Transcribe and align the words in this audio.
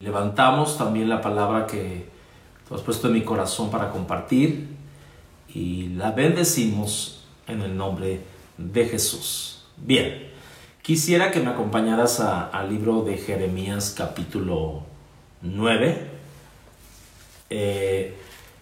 Levantamos 0.00 0.78
también 0.78 1.08
la 1.08 1.20
palabra 1.20 1.66
que 1.66 2.08
tú 2.68 2.76
has 2.76 2.82
puesto 2.82 3.08
en 3.08 3.14
mi 3.14 3.24
corazón 3.24 3.68
para 3.68 3.90
compartir 3.90 4.68
y 5.48 5.88
la 5.88 6.12
bendecimos 6.12 7.24
en 7.48 7.62
el 7.62 7.76
nombre 7.76 8.20
de 8.58 8.86
Jesús. 8.86 9.64
Bien, 9.76 10.30
quisiera 10.82 11.32
que 11.32 11.40
me 11.40 11.50
acompañaras 11.50 12.20
al 12.20 12.70
libro 12.70 13.02
de 13.02 13.16
Jeremías 13.16 13.92
capítulo 13.98 14.84
9 15.42 16.10
eh, 17.50 18.16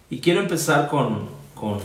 y 0.09 0.19
quiero 0.19 0.39
empezar 0.39 0.87
con, 0.87 1.29
con, 1.53 1.79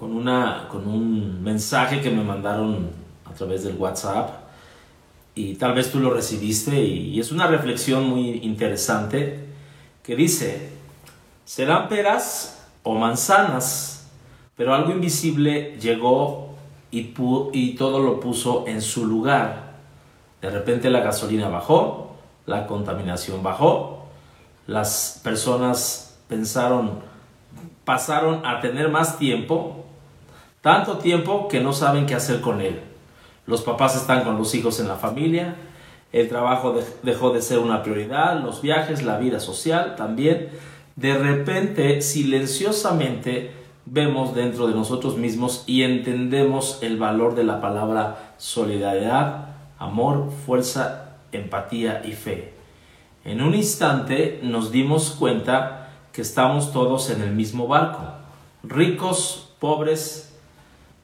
una, 0.00 0.66
con 0.68 0.88
un 0.88 1.44
mensaje 1.44 2.00
que 2.00 2.10
me 2.10 2.24
mandaron 2.24 2.90
a 3.24 3.32
través 3.34 3.62
del 3.62 3.76
WhatsApp 3.76 4.39
y 5.34 5.54
tal 5.54 5.74
vez 5.74 5.92
tú 5.92 6.00
lo 6.00 6.12
recibiste 6.12 6.82
y, 6.82 7.20
es 7.20 7.32
una 7.32 7.46
reflexión 7.46 8.08
muy 8.08 8.40
interesante 8.42 9.46
que 10.02 10.16
dice, 10.16 10.70
serán 11.44 11.88
peras 11.88 12.66
o 12.82 12.94
manzanas, 12.94 14.08
pero 14.56 14.74
algo 14.74 14.90
invisible 14.90 15.76
llegó 15.80 16.54
y, 16.90 17.14
y 17.52 17.74
todo 17.76 18.00
lo 18.00 18.20
puso 18.20 18.64
en 18.66 18.82
su 18.82 19.06
lugar. 19.06 19.74
De 20.40 20.50
repente 20.50 20.90
la 20.90 21.00
gasolina 21.00 21.48
bajó, 21.48 22.16
la 22.46 22.66
contaminación 22.66 23.42
bajó, 23.42 24.06
las 24.66 25.20
personas 25.22 26.18
pensaron, 26.28 27.00
pasaron 27.84 28.44
a 28.44 28.60
tener 28.60 28.88
más 28.88 29.18
tiempo, 29.18 29.84
tanto 30.60 30.98
tiempo 30.98 31.48
que 31.48 31.60
no 31.60 31.72
saben 31.72 32.06
qué 32.06 32.14
hacer 32.14 32.40
con 32.40 32.60
él 32.60 32.89
los 33.50 33.62
papás 33.62 33.96
están 33.96 34.22
con 34.22 34.38
los 34.38 34.54
hijos 34.54 34.78
en 34.78 34.86
la 34.86 34.94
familia, 34.94 35.56
el 36.12 36.28
trabajo 36.28 36.78
dejó 37.02 37.30
de 37.30 37.42
ser 37.42 37.58
una 37.58 37.82
prioridad, 37.82 38.40
los 38.40 38.62
viajes, 38.62 39.02
la 39.02 39.18
vida 39.18 39.40
social 39.40 39.96
también. 39.96 40.50
De 40.94 41.18
repente, 41.18 42.00
silenciosamente, 42.00 43.50
vemos 43.86 44.36
dentro 44.36 44.68
de 44.68 44.74
nosotros 44.74 45.16
mismos 45.16 45.64
y 45.66 45.82
entendemos 45.82 46.78
el 46.80 46.96
valor 46.96 47.34
de 47.34 47.42
la 47.42 47.60
palabra 47.60 48.34
solidaridad, 48.38 49.48
amor, 49.78 50.30
fuerza, 50.46 51.16
empatía 51.32 52.02
y 52.04 52.12
fe. 52.12 52.54
En 53.24 53.42
un 53.42 53.56
instante 53.56 54.38
nos 54.44 54.70
dimos 54.70 55.10
cuenta 55.10 55.88
que 56.12 56.22
estamos 56.22 56.72
todos 56.72 57.10
en 57.10 57.20
el 57.20 57.32
mismo 57.32 57.66
barco, 57.66 58.12
ricos, 58.62 59.52
pobres, 59.58 60.38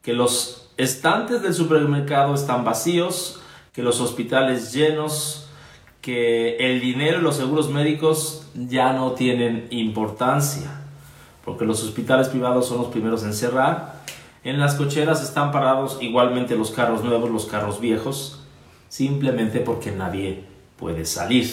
que 0.03 0.13
los 0.13 0.66
estantes 0.77 1.43
del 1.43 1.55
supermercado 1.55 2.35
están 2.35 2.65
vacíos, 2.65 3.41
que 3.73 3.83
los 3.83 4.01
hospitales 4.01 4.73
llenos, 4.73 5.49
que 6.01 6.57
el 6.59 6.81
dinero 6.81 7.19
y 7.19 7.23
los 7.23 7.37
seguros 7.37 7.71
médicos 7.71 8.47
ya 8.55 8.93
no 8.93 9.13
tienen 9.13 9.67
importancia, 9.71 10.83
porque 11.45 11.65
los 11.65 11.83
hospitales 11.83 12.29
privados 12.29 12.67
son 12.69 12.79
los 12.79 12.89
primeros 12.89 13.25
en 13.25 13.35
cerrar. 13.35 14.03
En 14.45 14.61
las 14.61 14.77
cocheras 14.77 15.23
están 15.23 15.51
parados 15.51 15.99
igualmente 16.01 16.57
los 16.57 16.71
carros 16.71 17.03
nuevos, 17.03 17.31
los 17.31 17.47
carros 17.47 17.81
viejos, 17.81 18.41
simplemente 18.89 19.61
porque 19.61 19.91
nadie 19.91 20.45
puede 20.79 21.05
salir. 21.05 21.49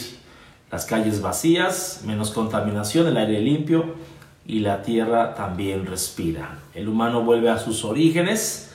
Las 0.72 0.86
calles 0.86 1.22
vacías, 1.22 2.02
menos 2.06 2.32
contaminación, 2.32 3.08
el 3.08 3.18
aire 3.18 3.42
limpio 3.42 3.96
y 4.46 4.60
la 4.60 4.82
tierra 4.84 5.36
también 5.36 5.86
respira. 5.86 6.60
El 6.74 6.88
humano 6.90 7.22
vuelve 7.22 7.50
a 7.50 7.58
sus 7.58 7.86
orígenes, 7.86 8.73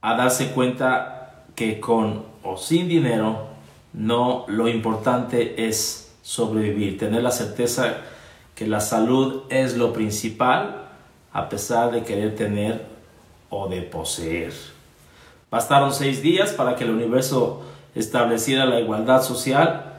a 0.00 0.16
darse 0.16 0.52
cuenta 0.52 1.44
que 1.54 1.80
con 1.80 2.24
o 2.42 2.56
sin 2.56 2.88
dinero 2.88 3.48
no 3.92 4.44
lo 4.48 4.68
importante 4.68 5.66
es 5.68 6.14
sobrevivir, 6.22 6.98
tener 6.98 7.22
la 7.22 7.30
certeza 7.30 7.98
que 8.54 8.66
la 8.66 8.80
salud 8.80 9.42
es 9.48 9.76
lo 9.76 9.92
principal 9.92 10.88
a 11.32 11.48
pesar 11.48 11.90
de 11.90 12.02
querer 12.02 12.34
tener 12.34 12.86
o 13.50 13.68
de 13.68 13.82
poseer. 13.82 14.52
Bastaron 15.50 15.92
seis 15.92 16.22
días 16.22 16.52
para 16.52 16.76
que 16.76 16.84
el 16.84 16.90
universo 16.90 17.62
estableciera 17.94 18.66
la 18.66 18.80
igualdad 18.80 19.22
social 19.22 19.94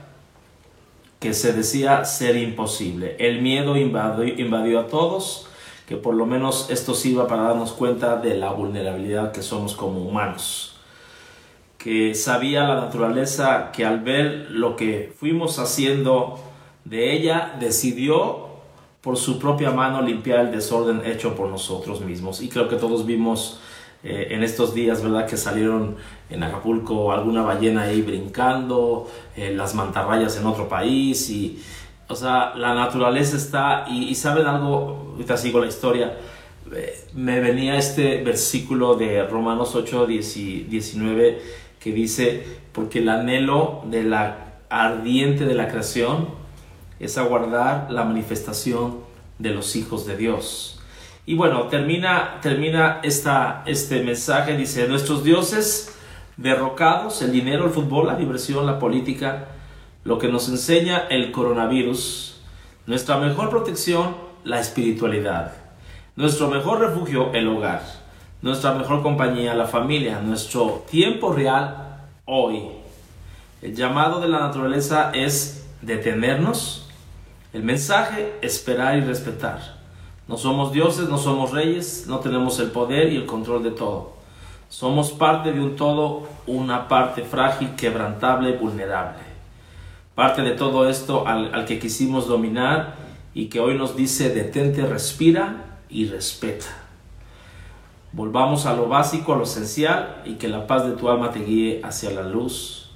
que 1.19 1.33
se 1.33 1.53
decía 1.53 2.05
ser 2.05 2.37
imposible. 2.37 3.15
El 3.19 3.41
miedo 3.41 3.75
invadió, 3.75 4.25
invadió 4.25 4.79
a 4.79 4.87
todos 4.87 5.47
que 5.87 5.95
por 5.95 6.13
lo 6.13 6.25
menos 6.25 6.69
esto 6.69 6.93
sirva 6.93 7.27
para 7.27 7.43
darnos 7.43 7.71
cuenta 7.71 8.17
de 8.17 8.35
la 8.35 8.51
vulnerabilidad 8.51 9.31
que 9.31 9.41
somos 9.41 9.73
como 9.73 10.01
humanos. 10.01 10.75
Que 11.77 12.13
sabía 12.13 12.63
la 12.63 12.75
naturaleza 12.75 13.71
que 13.71 13.85
al 13.85 14.01
ver 14.01 14.47
lo 14.51 14.75
que 14.75 15.13
fuimos 15.17 15.59
haciendo 15.59 16.39
de 16.83 17.13
ella, 17.13 17.55
decidió 17.59 18.47
por 18.99 19.15
su 19.15 19.39
propia 19.39 19.71
mano 19.71 20.01
limpiar 20.01 20.41
el 20.41 20.51
desorden 20.51 21.01
hecho 21.05 21.35
por 21.35 21.47
nosotros 21.49 22.01
mismos. 22.01 22.41
Y 22.41 22.49
creo 22.49 22.67
que 22.67 22.75
todos 22.75 23.05
vimos 23.05 23.61
eh, 24.03 24.27
en 24.31 24.43
estos 24.43 24.73
días, 24.73 25.01
¿verdad? 25.01 25.25
Que 25.25 25.37
salieron 25.37 25.95
en 26.29 26.43
Acapulco 26.43 27.13
alguna 27.13 27.43
ballena 27.43 27.83
ahí 27.83 28.01
brincando, 28.01 29.07
eh, 29.37 29.53
las 29.55 29.73
mantarrayas 29.73 30.37
en 30.37 30.45
otro 30.45 30.67
país 30.67 31.29
y 31.29 31.61
o 32.09 32.15
sea, 32.15 32.53
la 32.55 32.73
naturaleza 32.73 33.35
está, 33.35 33.85
y, 33.89 34.15
saben 34.15 34.47
algo, 34.47 35.06
ahorita 35.17 35.35
sigo 35.35 35.59
la 35.59 35.65
historia, 35.65 36.15
eh, 36.71 37.07
me 37.15 37.39
venía 37.39 37.75
este 37.75 38.21
versículo 38.23 38.95
de 38.95 39.25
Romanos 39.25 39.73
8, 39.73 40.05
19 40.05 41.41
que 41.79 41.91
dice, 41.91 42.45
porque 42.71 42.99
el 42.99 43.09
anhelo 43.09 43.81
de 43.85 44.03
la 44.03 44.59
ardiente 44.69 45.45
de 45.45 45.55
la 45.55 45.69
creación 45.69 46.27
es 46.99 47.17
aguardar 47.17 47.89
la 47.89 48.03
manifestación 48.03 48.99
de 49.39 49.51
los 49.51 49.75
hijos 49.75 50.05
de 50.05 50.17
Dios. 50.17 50.79
Y 51.25 51.33
bueno, 51.33 51.63
termina, 51.63 52.39
termina 52.41 52.99
esta, 53.01 53.63
este 53.65 54.03
mensaje, 54.03 54.55
dice, 54.55 54.87
nuestros 54.87 55.23
dioses 55.23 55.95
derrocados, 56.37 57.23
el 57.23 57.31
dinero, 57.31 57.65
el 57.65 57.71
fútbol, 57.71 58.05
la 58.05 58.15
diversión, 58.15 58.67
la 58.67 58.77
política, 58.77 59.47
lo 60.03 60.19
que 60.19 60.27
nos 60.27 60.47
enseña 60.47 61.07
el 61.09 61.31
coronavirus, 61.31 62.39
nuestra 62.85 63.17
mejor 63.17 63.49
protección, 63.49 64.26
la 64.47 64.61
espiritualidad, 64.61 65.51
nuestro 66.15 66.49
mejor 66.49 66.79
refugio, 66.79 67.33
el 67.33 67.47
hogar, 67.49 67.81
nuestra 68.41 68.73
mejor 68.73 69.03
compañía, 69.03 69.53
la 69.53 69.65
familia, 69.65 70.21
nuestro 70.21 70.85
tiempo 70.89 71.33
real, 71.33 71.99
hoy. 72.25 72.69
El 73.61 73.75
llamado 73.75 74.21
de 74.21 74.29
la 74.29 74.39
naturaleza 74.39 75.11
es 75.13 75.67
detenernos, 75.81 76.89
el 77.51 77.63
mensaje, 77.63 78.35
esperar 78.41 78.97
y 78.97 79.01
respetar. 79.01 79.59
No 80.29 80.37
somos 80.37 80.71
dioses, 80.71 81.09
no 81.09 81.17
somos 81.17 81.51
reyes, 81.51 82.05
no 82.07 82.19
tenemos 82.19 82.59
el 82.59 82.71
poder 82.71 83.11
y 83.11 83.17
el 83.17 83.25
control 83.25 83.63
de 83.63 83.71
todo. 83.71 84.13
Somos 84.69 85.11
parte 85.11 85.51
de 85.51 85.59
un 85.59 85.75
todo, 85.75 86.27
una 86.45 86.87
parte 86.87 87.23
frágil, 87.23 87.75
quebrantable, 87.75 88.53
vulnerable 88.53 89.27
parte 90.17 90.41
de 90.41 90.53
todo 90.53 90.89
esto 90.89 91.27
al, 91.27 91.63
que 91.65 91.77
quisimos 91.77 92.27
dominar 92.27 92.95
y 93.37 93.49
que 93.49 93.59
hoy 93.59 93.77
nos 93.77 93.95
dice 93.95 94.31
detente, 94.31 94.81
respira 94.87 95.77
y 95.89 96.07
respeta. 96.07 96.65
Volvamos 98.11 98.65
a 98.65 98.73
lo 98.73 98.87
básico, 98.87 99.31
a 99.31 99.37
lo 99.37 99.43
esencial 99.43 100.23
y 100.25 100.37
que 100.37 100.47
la 100.47 100.65
paz 100.65 100.87
de 100.87 100.93
tu 100.93 101.07
alma 101.07 101.29
te 101.29 101.45
guíe 101.45 101.79
hacia 101.83 102.09
la 102.09 102.23
luz. 102.23 102.89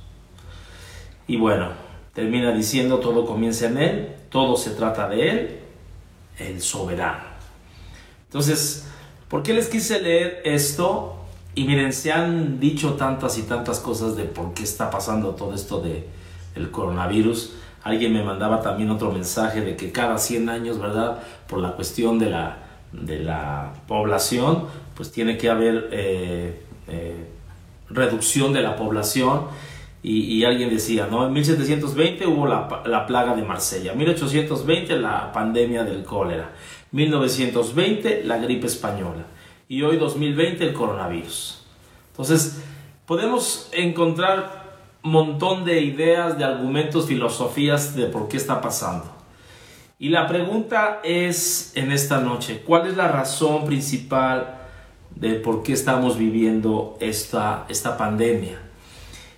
Y 1.28 1.38
bueno, 1.38 1.70
termina 2.16 2.52
diciendo 2.54 2.98
todo 2.98 3.24
comienza 3.24 3.68
en 3.68 3.78
Él, 3.78 4.16
todo 4.32 4.58
se 4.58 4.72
trata 4.72 5.08
de 5.08 5.30
Él, 5.30 5.60
el 6.40 6.60
soberano. 6.60 7.22
Entonces, 8.24 8.88
¿por 9.28 9.44
qué 9.44 9.54
les 9.54 9.68
quise 9.68 10.02
leer 10.02 10.42
esto? 10.44 11.18
Y 11.54 11.66
miren, 11.66 11.94
se 11.94 12.12
han 12.14 12.60
dicho 12.60 12.96
tantas 12.96 13.38
y 13.38 13.44
tantas 13.44 13.80
cosas 13.80 14.16
de 14.16 14.24
por 14.24 14.56
qué 14.56 14.64
está 14.64 14.90
pasando 14.90 15.36
todo 15.36 15.54
esto 15.54 15.82
de, 15.82 16.08
el 16.56 16.72
coronavirus. 16.72 17.54
Alguien 17.84 18.14
me 18.14 18.24
mandaba 18.24 18.62
también 18.62 18.90
otro 18.92 19.12
mensaje 19.12 19.62
de 19.62 19.76
que 19.76 19.92
cada 19.92 20.18
100 20.18 20.50
años, 20.50 20.80
¿verdad? 20.80 21.20
Por 21.48 21.60
la 21.60 21.72
cuestión 21.72 22.20
de 22.20 22.30
la, 22.30 22.58
de 22.92 23.20
la 23.20 23.74
población, 23.88 24.66
pues 24.96 25.12
tiene 25.12 25.38
que 25.38 25.50
haber 25.50 25.90
eh, 25.92 26.62
eh, 26.88 27.28
reducción 27.90 28.54
de 28.54 28.62
la 28.62 28.76
población. 28.76 29.46
Y, 30.04 30.44
alguien 30.46 30.72
decía, 30.72 31.08
¿no? 31.12 31.28
En 31.28 31.34
1720 31.34 32.26
hubo 32.26 32.48
la, 32.48 32.82
la 32.88 33.06
plaga 33.06 33.36
de 33.36 33.44
Marsella, 33.44 33.94
1820 33.94 34.98
la 34.98 35.32
pandemia 35.32 35.84
del 35.84 36.04
cólera, 36.04 36.50
1920 36.92 38.24
la 38.24 38.38
gripe 38.40 38.66
española 38.66 39.26
y 39.70 39.84
hoy 39.84 39.98
2020 39.98 40.64
el 40.66 40.74
coronavirus. 40.74 41.62
Entonces, 42.10 42.64
podemos 43.06 43.70
encontrar 43.72 44.61
montón 45.04 45.66
de 45.66 45.82
ideas, 45.82 46.38
de 46.38 46.44
argumentos, 46.44 47.08
filosofías 47.08 47.96
de 47.96 48.06
por 48.06 48.28
qué 48.28 48.38
está 48.38 48.62
pasando. 48.62 49.06
Y 50.00 50.10
la 50.10 50.28
pregunta 50.28 51.00
es 51.04 51.74
en 51.76 51.92
esta 51.92 52.20
noche, 52.20 52.64
¿cuál 52.66 52.88
es 52.88 52.98
la 52.98 53.08
razón 53.08 53.66
principal 53.66 54.58
de 55.16 55.36
por 55.36 55.62
qué 55.64 55.74
estamos 55.74 56.18
viviendo 56.18 56.98
esta, 57.00 57.66
esta 57.70 57.98
pandemia? 57.98 58.60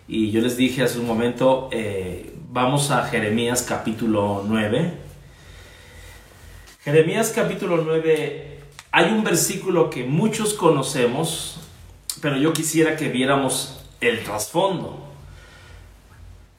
Y 0.07 0.31
yo 0.31 0.41
les 0.41 0.57
dije 0.57 0.83
hace 0.83 0.99
un 0.99 1.07
momento, 1.07 1.69
eh, 1.71 2.33
vamos 2.49 2.91
a 2.91 3.03
Jeremías 3.03 3.61
capítulo 3.67 4.43
9. 4.47 4.93
Jeremías 6.83 7.31
capítulo 7.35 7.83
9, 7.85 8.59
hay 8.91 9.11
un 9.11 9.23
versículo 9.23 9.89
que 9.89 10.03
muchos 10.03 10.53
conocemos, 10.53 11.61
pero 12.21 12.37
yo 12.37 12.53
quisiera 12.53 12.95
que 12.95 13.09
viéramos 13.09 13.83
el 14.01 14.23
trasfondo. 14.23 15.12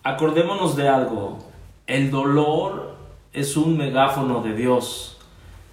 Acordémonos 0.06 0.76
de 0.76 0.86
algo, 0.86 1.38
el 1.86 2.10
dolor 2.10 2.94
es 3.32 3.56
un 3.56 3.78
megáfono 3.78 4.42
de 4.42 4.54
Dios. 4.54 5.16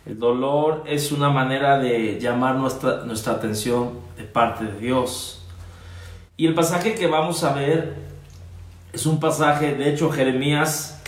El 0.05 0.19
dolor 0.19 0.85
es 0.87 1.11
una 1.11 1.29
manera 1.29 1.77
de 1.77 2.17
llamar 2.17 2.55
nuestra, 2.55 3.03
nuestra 3.03 3.33
atención 3.33 3.91
de 4.15 4.23
parte 4.23 4.63
de 4.63 4.79
Dios. 4.79 5.45
Y 6.37 6.47
el 6.47 6.53
pasaje 6.53 6.95
que 6.95 7.07
vamos 7.07 7.43
a 7.43 7.51
ver 7.51 7.97
es 8.93 9.05
un 9.05 9.19
pasaje, 9.19 9.75
de 9.75 9.89
hecho 9.89 10.09
Jeremías 10.09 11.01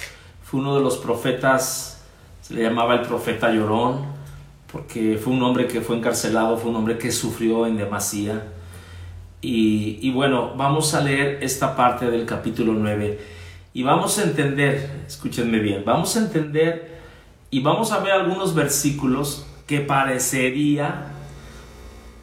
fue 0.43 0.59
uno 0.59 0.75
de 0.75 0.81
los 0.81 0.97
profetas, 0.97 2.03
se 2.41 2.53
le 2.53 2.63
llamaba 2.63 2.95
el 2.95 3.03
profeta 3.03 3.49
llorón, 3.51 4.05
porque 4.69 5.17
fue 5.17 5.31
un 5.31 5.43
hombre 5.43 5.67
que 5.67 5.79
fue 5.79 5.95
encarcelado, 5.95 6.57
fue 6.57 6.71
un 6.71 6.75
hombre 6.75 6.97
que 6.97 7.09
sufrió 7.09 7.67
en 7.67 7.77
demasía. 7.77 8.43
Y, 9.45 10.09
bueno, 10.11 10.53
vamos 10.55 10.93
a 10.93 11.01
leer 11.01 11.43
esta 11.43 11.75
parte 11.75 12.09
del 12.09 12.25
capítulo 12.25 12.71
9 12.71 13.19
y 13.73 13.83
vamos 13.83 14.17
a 14.17 14.23
entender, 14.23 15.03
escúchenme 15.05 15.59
bien, 15.59 15.83
vamos 15.85 16.15
a 16.15 16.19
entender 16.19 17.01
y 17.49 17.59
vamos 17.59 17.91
a 17.91 17.99
ver 17.99 18.13
algunos 18.13 18.55
versículos 18.55 19.45
que 19.67 19.81
parecería 19.81 21.09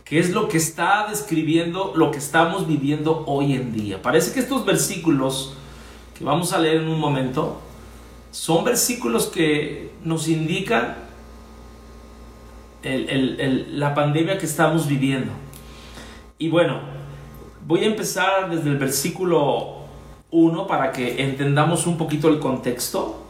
que 0.04 0.18
es 0.18 0.30
lo 0.30 0.48
que 0.48 0.56
está 0.56 1.06
describiendo 1.10 1.92
lo 1.94 2.10
que 2.10 2.18
estamos 2.18 2.66
viviendo 2.66 3.24
hoy 3.26 3.52
en 3.52 3.74
día. 3.74 4.00
Parece 4.00 4.32
que 4.32 4.40
estos 4.40 4.64
versículos 4.64 5.52
que 6.18 6.24
vamos 6.24 6.54
a 6.54 6.58
leer 6.58 6.78
en 6.78 6.88
un 6.88 6.98
momento 6.98 7.60
son 8.30 8.64
versículos 8.64 9.26
que 9.26 9.92
nos 10.04 10.26
indican 10.26 10.96
la 12.82 13.94
pandemia 13.94 14.38
que 14.38 14.46
estamos 14.46 14.88
viviendo. 14.88 15.32
Y 16.38 16.48
bueno, 16.48 16.80
voy 17.70 17.84
a 17.84 17.86
empezar 17.86 18.50
desde 18.50 18.68
el 18.68 18.78
versículo 18.78 19.76
1 20.32 20.66
para 20.66 20.90
que 20.90 21.22
entendamos 21.22 21.86
un 21.86 21.96
poquito 21.96 22.26
el 22.26 22.40
contexto. 22.40 23.22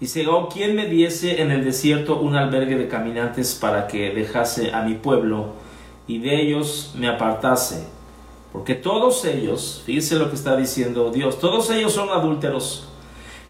Dice, 0.00 0.26
oh, 0.26 0.48
¿quién 0.48 0.74
me 0.74 0.86
diese 0.86 1.40
en 1.40 1.52
el 1.52 1.64
desierto 1.64 2.18
un 2.18 2.34
albergue 2.34 2.76
de 2.76 2.88
caminantes 2.88 3.54
para 3.54 3.86
que 3.86 4.10
dejase 4.10 4.72
a 4.72 4.82
mi 4.82 4.94
pueblo 4.94 5.50
y 6.08 6.18
de 6.18 6.42
ellos 6.42 6.96
me 6.98 7.06
apartase? 7.06 7.86
Porque 8.52 8.74
todos 8.74 9.24
ellos, 9.24 9.84
fíjense 9.86 10.16
lo 10.16 10.30
que 10.30 10.34
está 10.34 10.56
diciendo 10.56 11.12
Dios, 11.12 11.38
todos 11.38 11.70
ellos 11.70 11.92
son 11.92 12.08
adúlteros, 12.08 12.88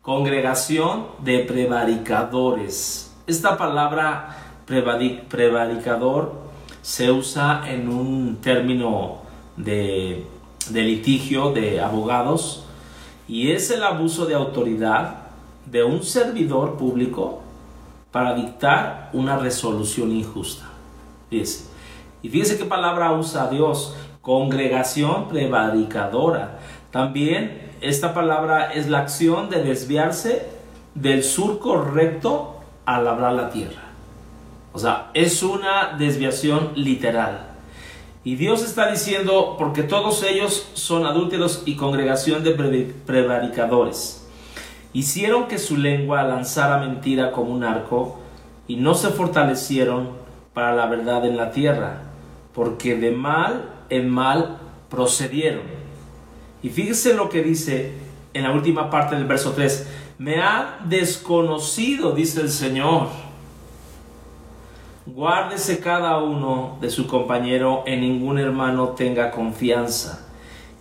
congregación 0.02 1.06
de 1.20 1.38
prevaricadores. 1.38 3.16
Esta 3.26 3.56
palabra 3.56 4.36
prevaricador 4.66 6.34
se 6.82 7.10
usa 7.10 7.62
en 7.66 7.88
un 7.88 8.36
término 8.42 9.29
de, 9.64 10.26
litigio 10.72 11.52
de 11.52 11.80
abogados 11.80 12.64
y 13.28 13.52
es 13.52 13.70
el 13.70 13.82
abuso 13.82 14.26
de 14.26 14.34
autoridad 14.34 15.16
de 15.66 15.84
un 15.84 16.02
servidor 16.02 16.76
público 16.76 17.40
para 18.10 18.34
dictar 18.34 19.10
una 19.12 19.36
resolución 19.36 20.10
injusta. 20.12 20.64
Y 21.30 22.28
fíjese 22.28 22.58
qué 22.58 22.64
palabra 22.64 23.12
usa 23.12 23.48
Dios, 23.48 23.94
congregación 24.20 25.28
prevaricadora. 25.28 26.58
También 26.90 27.70
esta 27.80 28.12
palabra 28.12 28.72
es 28.72 28.88
la 28.88 28.98
acción 28.98 29.48
de 29.48 29.62
desviarse 29.62 30.46
del 30.94 31.22
surco 31.22 31.80
recto 31.80 32.56
al 32.84 33.04
labrar 33.04 33.32
la 33.32 33.50
tierra. 33.50 33.82
O 34.72 34.78
sea, 34.78 35.10
es 35.14 35.42
una 35.42 35.96
desviación 35.98 36.72
literal. 36.74 37.49
Y 38.22 38.36
Dios 38.36 38.62
está 38.62 38.90
diciendo, 38.90 39.56
porque 39.58 39.82
todos 39.82 40.22
ellos 40.22 40.68
son 40.74 41.06
adúlteros 41.06 41.62
y 41.64 41.76
congregación 41.76 42.44
de 42.44 42.52
prevaricadores. 43.06 44.26
Hicieron 44.92 45.48
que 45.48 45.58
su 45.58 45.78
lengua 45.78 46.22
lanzara 46.24 46.78
mentira 46.78 47.32
como 47.32 47.50
un 47.50 47.64
arco 47.64 48.18
y 48.68 48.76
no 48.76 48.94
se 48.94 49.08
fortalecieron 49.08 50.10
para 50.52 50.74
la 50.74 50.86
verdad 50.86 51.24
en 51.24 51.38
la 51.38 51.50
tierra, 51.50 52.02
porque 52.52 52.94
de 52.96 53.10
mal 53.10 53.70
en 53.88 54.10
mal 54.10 54.58
procedieron. 54.90 55.62
Y 56.62 56.68
fíjese 56.68 57.14
lo 57.14 57.30
que 57.30 57.42
dice 57.42 57.92
en 58.34 58.42
la 58.42 58.52
última 58.52 58.90
parte 58.90 59.16
del 59.16 59.24
verso 59.24 59.52
3. 59.52 59.88
Me 60.18 60.42
ha 60.42 60.80
desconocido, 60.84 62.12
dice 62.12 62.42
el 62.42 62.50
Señor 62.50 63.08
Guárdese 65.14 65.80
cada 65.80 66.18
uno 66.18 66.78
de 66.80 66.88
su 66.88 67.08
compañero, 67.08 67.82
en 67.84 68.00
ningún 68.02 68.38
hermano 68.38 68.90
tenga 68.90 69.32
confianza. 69.32 70.28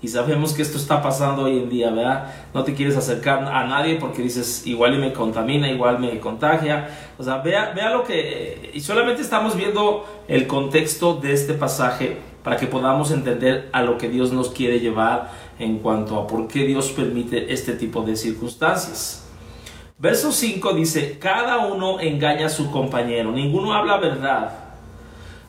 Y 0.04 0.08
sabemos 0.08 0.54
que 0.54 0.62
esto 0.62 0.78
está 0.78 1.02
pasando 1.02 1.44
hoy 1.44 1.58
en 1.58 1.70
día, 1.70 1.90
¿verdad? 1.90 2.31
No 2.54 2.64
te 2.64 2.76
quieres 2.76 2.96
acercar 2.96 3.44
a 3.44 3.66
nadie 3.66 3.96
porque 3.96 4.22
dices, 4.22 4.68
igual 4.68 4.98
me 5.00 5.14
contamina, 5.14 5.70
igual 5.70 6.00
me 6.00 6.20
contagia. 6.20 6.90
O 7.18 7.24
sea, 7.24 7.38
vea, 7.38 7.72
vea 7.74 7.90
lo 7.90 8.04
que... 8.04 8.70
Y 8.74 8.81
solamente 8.81 9.24
estamos 9.24 9.56
viendo 9.56 10.06
el 10.28 10.46
contexto 10.46 11.16
de 11.16 11.34
este 11.34 11.56
pasaje 11.56 12.18
para 12.44 12.58
que 12.58 12.68
podamos 12.68 13.12
entender 13.12 13.70
a 13.74 13.81
lo 13.81 13.98
que 13.98 14.10
Dios 14.10 14.31
nos 14.31 14.50
quiere 14.50 14.80
llevar 14.80 15.31
en 15.58 15.80
cuanto 15.80 16.20
a 16.20 16.28
por 16.28 16.48
qué 16.48 16.66
Dios 16.66 16.92
permite 16.92 17.52
este 17.52 17.74
tipo 17.74 18.04
de 18.04 18.16
circunstancias. 18.16 19.29
Verso 20.00 20.31
5 20.31 20.74
dice, 20.75 21.19
cada 21.19 21.57
uno 21.68 22.00
engaña 22.00 22.46
a 22.46 22.50
su 22.50 22.72
compañero, 22.72 23.34
ninguno 23.34 23.74
habla 23.74 23.98
verdad. 23.98 24.54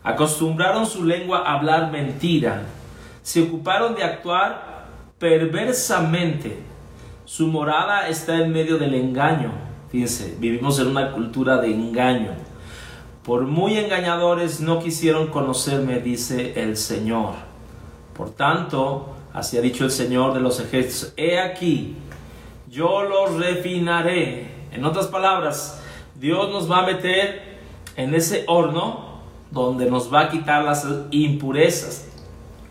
Acostumbraron 0.02 0.87
su 0.87 1.05
lengua 1.05 1.44
a 1.47 1.55
hablar 1.55 1.93
mentira, 1.93 2.64
se 3.23 3.43
ocuparon 3.43 3.94
de 3.94 4.02
actuar 4.02 4.88
perversamente. 5.20 6.58
Su 7.25 7.47
morada 7.47 8.08
está 8.08 8.38
en 8.38 8.50
medio 8.50 8.76
del 8.76 8.94
engaño. 8.94 9.52
Fíjense, 9.88 10.37
vivimos 10.41 10.81
en 10.81 10.88
una 10.88 11.12
cultura 11.12 11.58
de 11.58 11.73
engaño. 11.73 12.32
Por 13.23 13.43
muy 13.43 13.76
engañadores 13.76 14.61
no 14.61 14.81
quisieron 14.81 15.29
conocerme, 15.29 16.00
dice 16.00 16.61
el 16.61 16.76
Señor. 16.76 17.35
Por 18.17 18.31
tanto, 18.31 19.14
así 19.32 19.58
ha 19.58 19.61
dicho 19.61 19.85
el 19.85 19.93
Señor 19.93 20.35
de 20.35 20.41
los 20.41 20.58
ejércitos, 20.58 21.12
he 21.17 21.38
aquí, 21.38 21.94
yo 22.70 23.02
los 23.02 23.34
refinaré. 23.37 24.49
En 24.70 24.84
otras 24.84 25.08
palabras, 25.08 25.82
Dios 26.14 26.50
nos 26.50 26.70
va 26.70 26.79
a 26.79 26.86
meter 26.86 27.58
en 27.96 28.15
ese 28.15 28.44
horno 28.46 29.20
donde 29.50 29.91
nos 29.91 30.12
va 30.12 30.22
a 30.22 30.29
quitar 30.31 30.65
las 30.65 30.86
impurezas, 31.10 32.08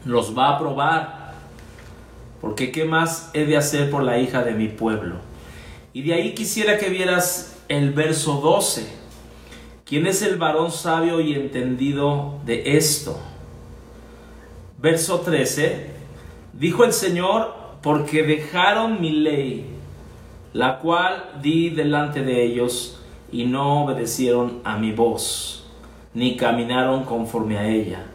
los 0.05 0.37
va 0.37 0.55
a 0.55 0.59
probar. 0.59 1.33
Porque 2.39 2.71
¿qué 2.71 2.85
más 2.85 3.29
he 3.33 3.45
de 3.45 3.57
hacer 3.57 3.91
por 3.91 4.03
la 4.03 4.17
hija 4.17 4.43
de 4.43 4.53
mi 4.53 4.69
pueblo? 4.69 5.17
Y 5.91 6.03
de 6.03 6.13
ahí 6.13 6.33
quisiera 6.33 6.77
que 6.77 6.89
vieras 6.89 7.61
el 7.67 7.91
verso 7.91 8.35
12. 8.35 8.87
¿Quién 9.83 10.07
es 10.07 10.21
el 10.21 10.37
varón 10.37 10.71
sabio 10.71 11.19
y 11.19 11.33
entendido 11.33 12.39
de 12.45 12.77
esto? 12.77 13.19
Verso 14.77 15.19
13. 15.19 15.89
Dijo 16.53 16.85
el 16.85 16.93
Señor, 16.93 17.53
porque 17.81 18.23
dejaron 18.23 19.01
mi 19.01 19.11
ley 19.11 19.68
la 20.53 20.79
cual 20.79 21.31
di 21.41 21.69
delante 21.69 22.23
de 22.23 22.43
ellos 22.43 22.99
y 23.31 23.45
no 23.45 23.83
obedecieron 23.83 24.61
a 24.63 24.77
mi 24.77 24.91
voz, 24.91 25.65
ni 26.13 26.35
caminaron 26.35 27.03
conforme 27.03 27.57
a 27.57 27.67
ella. 27.67 28.05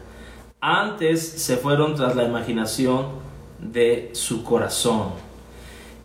Antes 0.59 1.21
se 1.21 1.57
fueron 1.57 1.95
tras 1.95 2.15
la 2.15 2.23
imaginación 2.23 3.05
de 3.59 4.09
su 4.13 4.43
corazón. 4.43 5.09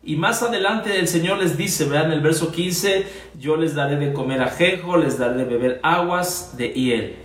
Y 0.02 0.16
más 0.16 0.42
adelante 0.42 0.98
el 0.98 1.08
Señor 1.08 1.38
les 1.38 1.56
dice, 1.56 1.84
vean 1.84 2.10
el 2.10 2.20
verso 2.20 2.50
15, 2.52 3.06
yo 3.38 3.56
les 3.56 3.74
daré 3.74 3.96
de 3.96 4.12
comer 4.12 4.40
ajejo, 4.40 4.96
les 4.96 5.18
daré 5.18 5.36
de 5.36 5.44
beber 5.44 5.80
aguas 5.82 6.56
de 6.56 6.68
hiel. 6.68 7.16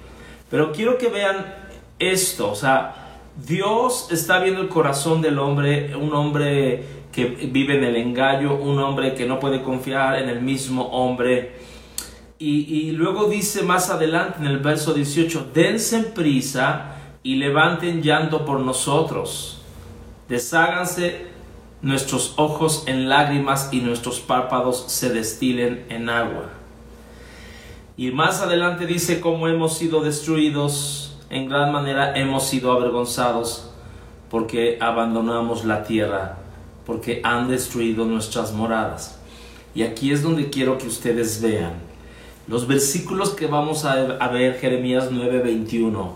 Pero 0.50 0.72
quiero 0.72 0.98
que 0.98 1.08
vean 1.08 1.46
esto, 2.00 2.52
o 2.52 2.56
sea, 2.56 3.20
Dios 3.48 4.10
está 4.12 4.40
viendo 4.40 4.62
el 4.62 4.70
corazón 4.70 5.22
del 5.22 5.40
hombre, 5.40 5.96
un 5.96 6.14
hombre 6.14 6.84
que 7.16 7.24
vive 7.28 7.78
en 7.78 7.86
el 7.86 7.96
engaño, 7.96 8.56
un 8.56 8.78
hombre 8.80 9.16
que 9.16 9.26
no 9.26 9.40
puede 9.40 9.64
confiar 9.64 10.20
en 10.22 10.28
el 10.28 10.42
mismo 10.42 10.88
hombre. 10.88 11.54
Y, 12.38 12.92
luego 12.92 13.30
dice 13.30 13.64
más 13.64 13.90
adelante 13.90 14.40
en 14.40 14.48
el 14.48 14.58
verso 14.58 14.94
18, 14.94 15.52
dense 15.54 16.04
prisa 16.04 16.98
y 17.24 17.36
levanten 17.36 18.04
llanto 18.04 18.44
por 18.44 18.60
nosotros. 18.60 19.62
Desháganse 20.28 21.28
nuestros 21.82 22.34
ojos 22.36 22.84
en 22.86 23.08
lágrimas 23.08 23.70
y 23.72 23.80
nuestros 23.80 24.20
párpados 24.20 24.84
se 24.88 25.14
destilen 25.14 25.86
en 25.88 26.10
agua. 26.10 26.50
Y 27.96 28.12
más 28.12 28.42
adelante 28.42 28.86
dice 28.86 29.22
cómo 29.22 29.48
hemos 29.48 29.78
sido 29.78 30.02
destruidos, 30.02 31.18
en 31.30 31.48
gran 31.48 31.72
manera 31.72 32.14
hemos 32.20 32.46
sido 32.46 32.74
avergonzados 32.74 33.72
porque 34.30 34.78
abandonamos 34.82 35.64
la 35.64 35.86
tierra 35.86 36.40
porque 36.86 37.22
han 37.24 37.48
destruido 37.50 38.06
nuestras 38.06 38.54
moradas. 38.54 39.20
Y 39.74 39.84
aquí 39.84 40.12
es 40.12 40.24
donde 40.24 40.50
quiero 40.50 40.78
que 40.78 40.88
ustedes 40.88 41.42
vean 41.42 41.86
los 42.48 42.68
versículos 42.68 43.32
que 43.32 43.48
vamos 43.48 43.86
a 43.86 44.28
ver, 44.28 44.60
Jeremías 44.60 45.08
9, 45.10 45.40
21 45.40 46.14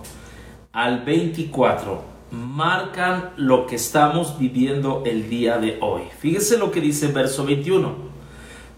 al 0.72 1.04
24, 1.04 2.04
marcan 2.30 3.32
lo 3.36 3.66
que 3.66 3.78
estamos 3.78 4.38
viviendo 4.38 5.02
el 5.08 5.28
día 5.28 5.58
de 5.58 5.80
hoy. 5.82 6.04
Fíjese 6.20 6.60
lo 6.60 6.70
que 6.70 6.82
dice 6.82 7.08
verso 7.08 7.46
21. 7.46 8.10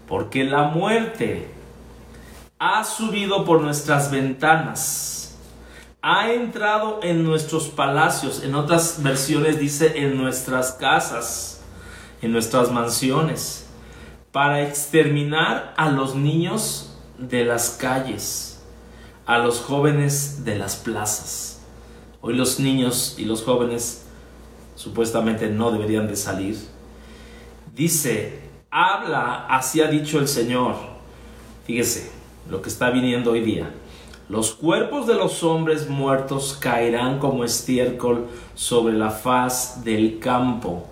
Porque 0.08 0.44
la 0.44 0.64
muerte 0.64 1.48
ha 2.58 2.84
subido 2.84 3.44
por 3.44 3.60
nuestras 3.60 4.10
ventanas, 4.10 5.38
ha 6.00 6.32
entrado 6.32 7.00
en 7.02 7.22
nuestros 7.22 7.68
palacios, 7.68 8.42
en 8.42 8.54
otras 8.54 9.02
versiones 9.02 9.58
dice 9.58 9.98
en 9.98 10.16
nuestras 10.16 10.72
casas, 10.72 11.61
en 12.22 12.32
nuestras 12.32 12.72
mansiones, 12.72 13.66
para 14.30 14.62
exterminar 14.62 15.74
a 15.76 15.90
los 15.90 16.14
niños 16.14 16.96
de 17.18 17.44
las 17.44 17.70
calles, 17.70 18.62
a 19.26 19.38
los 19.38 19.60
jóvenes 19.60 20.44
de 20.44 20.56
las 20.56 20.76
plazas. 20.76 21.60
Hoy 22.20 22.34
los 22.34 22.58
niños 22.58 23.16
y 23.18 23.24
los 23.24 23.42
jóvenes 23.42 24.04
supuestamente 24.76 25.50
no 25.50 25.70
deberían 25.70 26.08
de 26.08 26.16
salir. 26.16 26.56
Dice, 27.74 28.40
habla, 28.70 29.46
así 29.48 29.80
ha 29.80 29.88
dicho 29.88 30.18
el 30.18 30.28
Señor. 30.28 30.76
Fíjese 31.66 32.10
lo 32.48 32.62
que 32.62 32.68
está 32.68 32.90
viniendo 32.90 33.32
hoy 33.32 33.40
día. 33.40 33.70
Los 34.28 34.52
cuerpos 34.52 35.06
de 35.06 35.14
los 35.14 35.42
hombres 35.42 35.88
muertos 35.88 36.56
caerán 36.58 37.18
como 37.18 37.44
estiércol 37.44 38.28
sobre 38.54 38.94
la 38.94 39.10
faz 39.10 39.84
del 39.84 40.18
campo, 40.20 40.88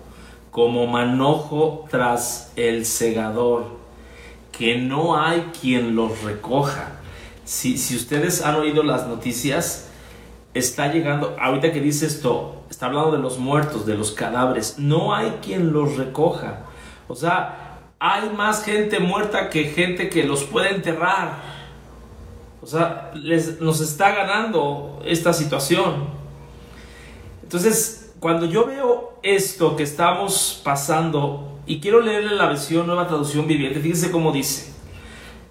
como 0.51 0.85
manojo 0.85 1.87
tras 1.89 2.51
el 2.57 2.85
segador 2.85 3.79
que 4.51 4.77
no 4.77 5.19
hay 5.19 5.49
quien 5.59 5.95
los 5.95 6.21
recoja. 6.23 6.99
Si, 7.45 7.77
si 7.77 7.95
ustedes 7.95 8.43
han 8.43 8.55
oído 8.55 8.83
las 8.83 9.07
noticias, 9.07 9.89
está 10.53 10.91
llegando, 10.91 11.35
ahorita 11.39 11.71
que 11.71 11.79
dice 11.79 12.05
esto, 12.05 12.63
está 12.69 12.87
hablando 12.87 13.13
de 13.13 13.19
los 13.19 13.39
muertos, 13.39 13.85
de 13.85 13.95
los 13.95 14.11
cadáveres, 14.11 14.77
no 14.77 15.15
hay 15.15 15.39
quien 15.41 15.71
los 15.71 15.97
recoja. 15.97 16.65
O 17.07 17.15
sea, 17.15 17.79
hay 17.99 18.29
más 18.29 18.63
gente 18.63 18.99
muerta 18.99 19.49
que 19.49 19.65
gente 19.65 20.09
que 20.09 20.23
los 20.23 20.43
puede 20.43 20.75
enterrar. 20.75 21.39
O 22.61 22.67
sea, 22.67 23.11
les, 23.15 23.59
nos 23.61 23.79
está 23.79 24.11
ganando 24.11 25.01
esta 25.05 25.33
situación. 25.33 26.07
Entonces, 27.41 28.13
cuando 28.19 28.45
yo 28.45 28.65
veo 28.65 29.10
esto 29.23 29.75
que 29.75 29.83
estamos 29.83 30.61
pasando 30.63 31.59
y 31.65 31.79
quiero 31.79 32.01
leerle 32.01 32.35
la 32.35 32.47
versión 32.47 32.87
nueva 32.87 33.07
traducción 33.07 33.47
viviente. 33.47 33.79
Fíjense 33.79 34.11
cómo 34.11 34.31
dice. 34.31 34.73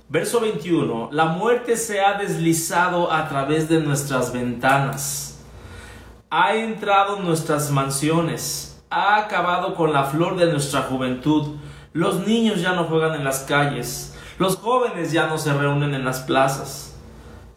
Verso 0.09 0.41
21. 0.41 1.11
La 1.13 1.27
muerte 1.27 1.77
se 1.77 2.01
ha 2.01 2.19
deslizado 2.19 3.13
a 3.13 3.29
través 3.29 3.69
de 3.69 3.81
nuestras 3.81 4.33
ventanas. 4.33 5.41
Ha 6.31 6.57
entrado 6.57 7.19
en 7.19 7.25
nuestras 7.25 7.71
mansiones. 7.71 8.83
Ha 8.91 9.19
acabado 9.19 9.75
con 9.77 9.93
la 9.93 10.05
flor 10.05 10.37
de 10.37 10.51
nuestra 10.51 10.83
juventud. 10.83 11.57
Los 11.93 12.27
niños 12.27 12.61
ya 12.61 12.73
no 12.73 12.85
juegan 12.85 13.15
en 13.15 13.25
las 13.25 13.41
calles. 13.41 14.17
Los 14.39 14.57
jóvenes 14.57 15.13
ya 15.13 15.27
no 15.29 15.39
se 15.39 15.53
reúnen 15.53 15.95
en 15.95 16.05
las 16.05 16.21
plazas. 16.21 16.97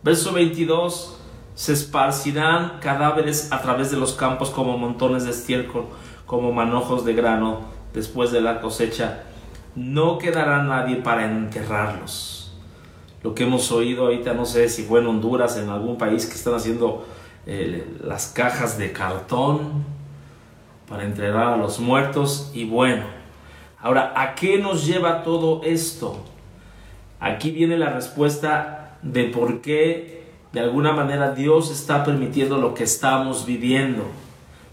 Verso 0.03 0.31
22. 0.31 1.22
Se 1.55 1.73
esparcirán 1.73 2.79
cadáveres 2.79 3.51
a 3.51 3.61
través 3.61 3.91
de 3.91 3.97
los 3.97 4.13
campos 4.13 4.49
como 4.49 4.77
montones 4.77 5.25
de 5.25 5.31
estiércol, 5.31 5.85
como 6.25 6.51
manojos 6.51 7.05
de 7.05 7.13
grano 7.13 7.61
después 7.93 8.31
de 8.31 8.41
la 8.41 8.59
cosecha, 8.59 9.23
no 9.75 10.17
quedará 10.17 10.63
nadie 10.63 10.97
para 10.97 11.25
enterrarlos. 11.25 12.53
Lo 13.21 13.33
que 13.33 13.43
hemos 13.43 13.71
oído 13.71 14.05
ahorita, 14.05 14.33
no 14.33 14.45
sé 14.45 14.67
si 14.67 14.83
fue 14.83 14.99
en 14.99 15.07
Honduras, 15.07 15.57
en 15.57 15.69
algún 15.69 15.97
país 15.97 16.25
que 16.25 16.33
están 16.33 16.55
haciendo 16.55 17.05
eh, 17.45 17.87
las 18.03 18.27
cajas 18.27 18.77
de 18.77 18.91
cartón 18.91 19.85
para 20.89 21.03
enterrar 21.03 21.53
a 21.53 21.57
los 21.57 21.79
muertos. 21.79 22.51
Y 22.53 22.65
bueno, 22.65 23.05
ahora, 23.81 24.13
¿a 24.15 24.35
qué 24.35 24.57
nos 24.57 24.85
lleva 24.85 25.23
todo 25.23 25.61
esto? 25.63 26.23
Aquí 27.19 27.51
viene 27.51 27.77
la 27.77 27.89
respuesta 27.89 28.97
de 29.01 29.25
por 29.25 29.61
qué 29.61 30.22
de 30.53 30.59
alguna 30.59 30.93
manera 30.93 31.31
Dios 31.31 31.71
está 31.71 32.03
permitiendo 32.03 32.57
lo 32.57 32.75
que 32.75 32.83
estamos 32.83 33.47
viviendo. 33.47 34.05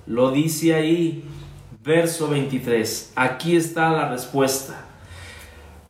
Lo 0.06 0.30
dice 0.30 0.75
ahí, 0.75 1.25
verso 1.82 2.28
23. 2.28 3.14
Aquí 3.16 3.56
está 3.56 3.90
la 3.90 4.10
respuesta. 4.10 4.84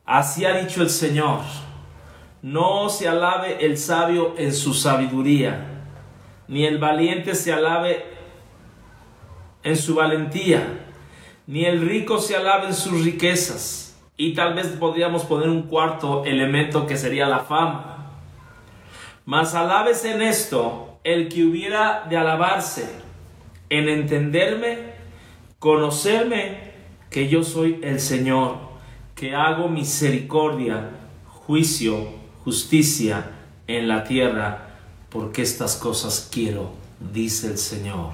Así 0.05 0.45
ha 0.45 0.57
dicho 0.57 0.81
el 0.81 0.89
Señor. 0.89 1.41
No 2.41 2.87
se 2.87 3.09
alabe 3.09 3.65
el 3.65 3.77
sabio 3.77 4.33
en 4.37 4.53
su 4.53 4.73
sabiduría, 4.73 5.83
ni 6.47 6.65
el 6.65 6.79
valiente 6.79 7.35
se 7.35 7.53
alabe 7.53 8.05
en 9.61 9.75
su 9.75 9.93
valentía, 9.93 10.85
ni 11.45 11.65
el 11.65 11.81
rico 11.81 12.17
se 12.17 12.35
alabe 12.35 12.67
en 12.67 12.73
sus 12.73 13.03
riquezas. 13.03 14.01
Y 14.15 14.33
tal 14.33 14.53
vez 14.53 14.67
podríamos 14.67 15.25
poner 15.25 15.49
un 15.49 15.63
cuarto 15.63 16.23
elemento 16.23 16.87
que 16.87 16.97
sería 16.97 17.27
la 17.27 17.39
fama. 17.39 18.00
Mas 19.25 19.55
alabes 19.55 20.03
en 20.05 20.21
esto 20.21 20.99
el 21.03 21.29
que 21.29 21.43
hubiera 21.43 22.05
de 22.09 22.17
alabarse, 22.17 22.89
en 23.69 23.89
entenderme 23.89 24.91
Conocerme 25.61 26.57
que 27.11 27.29
yo 27.29 27.43
soy 27.43 27.79
el 27.83 27.99
Señor, 27.99 28.55
que 29.13 29.35
hago 29.35 29.67
misericordia, 29.67 30.89
juicio, 31.27 32.07
justicia 32.43 33.29
en 33.67 33.87
la 33.87 34.03
tierra, 34.03 34.69
porque 35.11 35.43
estas 35.43 35.75
cosas 35.75 36.27
quiero, 36.33 36.71
dice 37.13 37.45
el 37.45 37.59
Señor. 37.59 38.13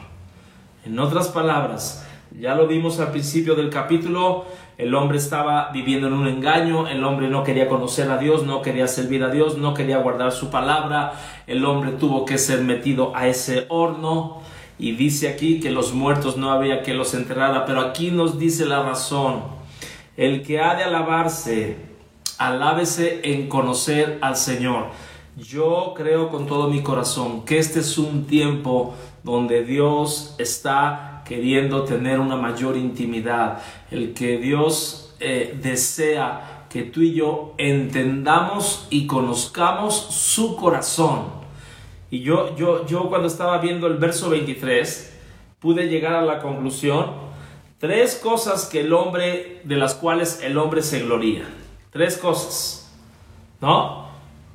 En 0.84 1.00
otras 1.00 1.30
palabras, 1.30 2.06
ya 2.38 2.54
lo 2.54 2.68
vimos 2.68 3.00
al 3.00 3.12
principio 3.12 3.56
del 3.56 3.70
capítulo, 3.70 4.46
el 4.78 4.94
hombre 4.94 5.18
estaba 5.18 5.72
viviendo 5.72 6.08
en 6.08 6.14
un 6.14 6.28
engaño, 6.28 6.88
el 6.88 7.04
hombre 7.04 7.30
no 7.30 7.44
quería 7.44 7.68
conocer 7.68 8.12
a 8.12 8.18
Dios, 8.18 8.44
no 8.44 8.62
quería 8.62 8.88
servir 8.88 9.24
a 9.24 9.30
Dios, 9.30 9.58
no 9.58 9.74
quería 9.74 9.98
guardar 9.98 10.32
su 10.32 10.52
palabra, 10.52 11.14
el 11.48 11.66
hombre 11.66 11.94
tuvo 11.94 12.26
que 12.26 12.38
ser 12.38 12.62
metido 12.62 13.16
a 13.16 13.28
ese 13.28 13.66
horno 13.70 14.42
y 14.78 14.92
dice 14.92 15.30
aquí 15.30 15.60
que 15.60 15.72
los 15.72 15.94
muertos 15.94 16.38
no 16.38 16.52
había 16.52 16.84
que 16.84 16.94
los 16.94 17.16
enterrara, 17.16 17.66
pero 17.66 17.82
aquí 17.82 18.12
nos 18.12 18.38
dice 18.38 18.66
la 18.66 18.84
razón. 18.84 19.42
El 20.16 20.44
que 20.44 20.60
ha 20.60 20.76
de 20.76 20.84
alabarse, 20.84 21.78
alábese 22.38 23.22
en 23.24 23.50
conocer 23.50 24.20
al 24.22 24.36
Señor. 24.36 24.88
Yo 25.38 25.94
creo 25.96 26.30
con 26.30 26.46
todo 26.46 26.70
mi 26.70 26.82
corazón 26.82 27.46
que 27.46 27.58
este 27.58 27.80
es 27.80 27.98
un 27.98 28.26
tiempo 28.26 28.96
donde 29.24 29.64
Dios 29.64 30.36
está 30.38 31.17
queriendo 31.28 31.84
tener 31.84 32.20
una 32.20 32.36
mayor 32.36 32.78
intimidad, 32.78 33.62
el 33.92 34.14
que 34.14 34.38
Dios 34.38 35.16
eh, 35.20 35.58
desea 35.62 36.66
que 36.70 36.84
tú 36.84 37.02
y 37.02 37.14
yo 37.14 37.54
entendamos 37.58 38.88
y 38.90 39.08
conozcamos 39.08 39.96
su 39.96 40.56
corazón 40.56 41.38
y 42.10 42.22
yo, 42.22 42.56
yo, 42.56 42.86
yo 42.86 43.10
cuando 43.10 43.28
estaba 43.28 43.58
viendo 43.58 43.88
el 43.88 43.98
verso 43.98 44.30
23, 44.30 45.14
pude 45.60 45.88
llegar 45.88 46.14
a 46.14 46.22
la 46.22 46.40
conclusión, 46.40 47.12
tres 47.80 48.16
cosas 48.16 48.66
que 48.66 48.82
el 48.82 48.94
hombre, 48.94 49.62
de 49.66 49.76
las 49.76 49.94
cuales 49.94 50.42
el 50.42 50.58
hombre 50.58 50.82
se 50.82 51.02
gloría. 51.02 51.44
Tres 51.92 52.18
cosas, 52.18 52.94
¿no? 53.60 54.08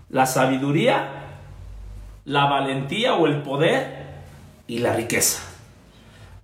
La 0.09 0.25
sabiduría, 0.25 1.09
la 2.25 2.47
valentía 2.47 3.17
o 3.17 3.27
el 3.27 3.43
poder 3.43 4.07
y 4.67 4.79
la 4.79 4.95
riqueza. 4.95 5.52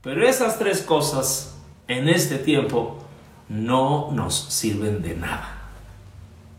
Pero 0.03 0.27
esas 0.27 0.59
tres 0.59 0.83
cosas 0.83 1.59
en 1.89 2.09
este 2.09 2.39
tiempo 2.39 2.99
no 3.49 4.11
nos 4.13 4.35
sirven 4.35 5.03
de 5.03 5.17
nada. 5.17 5.57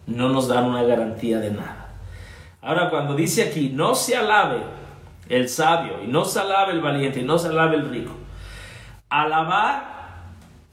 No 0.08 0.30
nos 0.30 0.48
dan 0.48 0.66
una 0.66 0.84
garantía 0.84 1.40
de 1.40 1.52
nada. 1.52 1.90
Ahora, 2.62 2.90
cuando 2.90 3.16
dice 3.16 3.44
aquí, 3.44 3.70
no 3.70 3.96
se 3.96 4.18
alabe 4.18 4.62
el 5.30 5.48
sabio, 5.48 6.04
y 6.04 6.08
no 6.08 6.26
se 6.26 6.40
alabe 6.40 6.74
el 6.74 6.82
valiente, 6.82 7.22
y 7.22 7.24
no 7.24 7.38
se 7.38 7.48
alabe 7.48 7.78
el 7.78 7.90
rico. 7.90 8.12
Alabar 9.10 10.00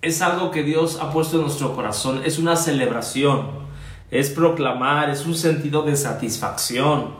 es 0.03 0.23
algo 0.23 0.51
que 0.51 0.63
Dios 0.63 0.99
ha 1.01 1.13
puesto 1.13 1.37
en 1.37 1.43
nuestro 1.43 1.75
corazón, 1.75 2.23
es 2.25 2.39
una 2.39 2.57
celebración, 2.57 3.67
es 4.11 4.31
proclamar, 4.31 5.11
es 5.11 5.27
un 5.27 5.35
sentido 5.35 5.83
de 5.83 5.97
satisfacción, 5.97 7.15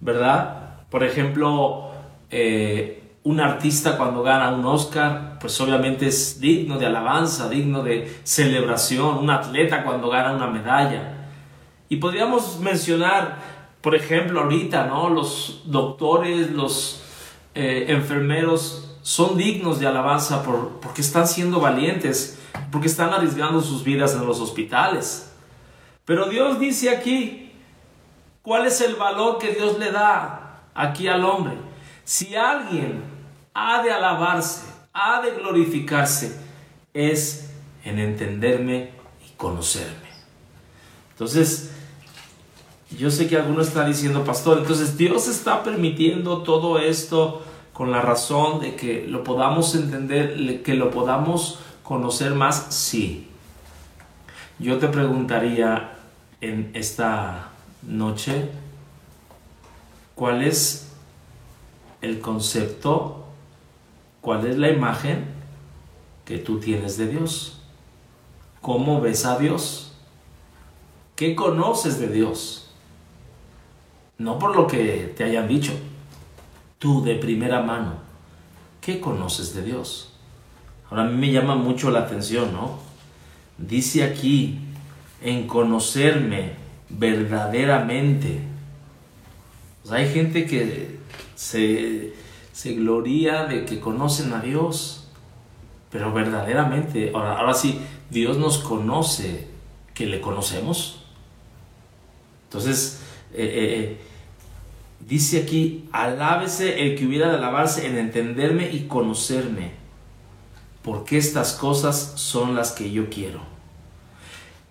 ¿verdad? 0.00 0.80
Por 0.90 1.04
ejemplo, 1.04 1.90
eh, 2.30 3.05
un 3.26 3.40
artista 3.40 3.96
cuando 3.96 4.22
gana 4.22 4.50
un 4.50 4.64
Oscar, 4.64 5.38
pues 5.40 5.60
obviamente 5.60 6.06
es 6.06 6.40
digno 6.40 6.78
de 6.78 6.86
alabanza, 6.86 7.48
digno 7.48 7.82
de 7.82 8.20
celebración, 8.24 9.18
un 9.18 9.30
atleta 9.30 9.84
cuando 9.84 10.08
gana 10.08 10.32
una 10.32 10.46
medalla. 10.46 11.28
Y 11.88 11.96
podríamos 11.96 12.58
mencionar 12.60 13.56
por 13.86 13.94
ejemplo, 13.94 14.40
ahorita, 14.40 14.86
¿no? 14.86 15.10
Los 15.10 15.62
doctores, 15.66 16.50
los 16.50 17.02
eh, 17.54 17.84
enfermeros 17.90 18.98
son 19.02 19.36
dignos 19.36 19.78
de 19.78 19.86
alabanza 19.86 20.42
por, 20.42 20.80
porque 20.80 21.02
están 21.02 21.28
siendo 21.28 21.60
valientes, 21.60 22.36
porque 22.72 22.88
están 22.88 23.10
arriesgando 23.10 23.60
sus 23.60 23.84
vidas 23.84 24.14
en 24.16 24.26
los 24.26 24.40
hospitales. 24.40 25.32
Pero 26.04 26.28
Dios 26.28 26.58
dice 26.58 26.90
aquí, 26.90 27.52
¿cuál 28.42 28.66
es 28.66 28.80
el 28.80 28.96
valor 28.96 29.38
que 29.38 29.52
Dios 29.52 29.78
le 29.78 29.92
da 29.92 30.64
aquí 30.74 31.06
al 31.06 31.24
hombre? 31.24 31.54
Si 32.02 32.34
alguien 32.34 33.04
ha 33.58 33.82
de 33.82 33.90
alabarse, 33.90 34.66
ha 34.92 35.22
de 35.22 35.30
glorificarse, 35.30 36.38
es 36.92 37.48
en 37.84 37.98
entenderme 37.98 38.90
y 39.26 39.30
conocerme. 39.38 40.10
Entonces, 41.12 41.70
yo 42.90 43.10
sé 43.10 43.26
que 43.26 43.36
alguno 43.38 43.62
está 43.62 43.86
diciendo, 43.86 44.24
pastor, 44.24 44.58
entonces 44.58 44.98
Dios 44.98 45.26
está 45.26 45.62
permitiendo 45.62 46.42
todo 46.42 46.78
esto 46.78 47.42
con 47.72 47.90
la 47.90 48.02
razón 48.02 48.60
de 48.60 48.76
que 48.76 49.06
lo 49.08 49.24
podamos 49.24 49.74
entender, 49.74 50.62
que 50.62 50.74
lo 50.74 50.90
podamos 50.90 51.58
conocer 51.82 52.34
más, 52.34 52.74
sí. 52.74 53.30
Yo 54.58 54.76
te 54.76 54.88
preguntaría 54.88 55.96
en 56.42 56.72
esta 56.74 57.52
noche, 57.80 58.50
¿cuál 60.14 60.42
es 60.42 60.92
el 62.02 62.20
concepto, 62.20 63.25
cuál 64.26 64.44
es 64.44 64.58
la 64.58 64.68
imagen 64.70 65.24
que 66.24 66.38
tú 66.38 66.58
tienes 66.58 66.98
de 66.98 67.06
Dios? 67.06 67.60
¿Cómo 68.60 69.00
ves 69.00 69.24
a 69.24 69.38
Dios? 69.38 69.92
¿Qué 71.14 71.36
conoces 71.36 72.00
de 72.00 72.08
Dios? 72.08 72.68
No 74.18 74.36
por 74.40 74.56
lo 74.56 74.66
que 74.66 75.14
te 75.16 75.22
hayan 75.22 75.46
dicho, 75.46 75.74
tú 76.80 77.04
de 77.04 77.14
primera 77.14 77.62
mano, 77.62 77.98
¿qué 78.80 78.98
conoces 78.98 79.54
de 79.54 79.62
Dios? 79.62 80.12
Ahora 80.90 81.04
a 81.04 81.06
mí 81.06 81.16
me 81.16 81.30
llama 81.30 81.54
mucho 81.54 81.92
la 81.92 82.00
atención, 82.00 82.52
¿no? 82.52 82.80
Dice 83.58 84.02
aquí, 84.02 84.58
en 85.22 85.46
conocerme 85.46 86.54
verdaderamente. 86.88 88.40
hay 89.88 90.12
gente 90.12 90.46
que 90.46 90.98
se, 91.36 92.25
se 92.56 92.72
gloria 92.72 93.44
de 93.44 93.66
que 93.66 93.80
conocen 93.80 94.32
a 94.32 94.40
Dios, 94.40 95.08
pero 95.90 96.10
verdaderamente, 96.10 97.12
ahora, 97.14 97.38
ahora 97.38 97.52
sí, 97.52 97.82
Dios 98.08 98.38
nos 98.38 98.56
conoce, 98.56 99.46
que 99.92 100.06
le 100.06 100.22
conocemos. 100.22 101.04
Entonces, 102.44 103.02
eh, 103.34 103.44
eh, 103.44 103.74
eh, 103.78 104.00
dice 105.06 105.42
aquí, 105.42 105.86
alábese 105.92 106.80
el 106.86 106.96
que 106.96 107.04
hubiera 107.04 107.28
de 107.28 107.36
alabarse 107.36 107.88
en 107.88 107.98
entenderme 107.98 108.70
y 108.72 108.86
conocerme 108.86 109.72
porque 110.82 111.18
estas 111.18 111.52
cosas 111.52 112.14
son 112.16 112.54
las 112.54 112.72
que 112.72 112.90
yo 112.90 113.10
quiero. 113.10 113.40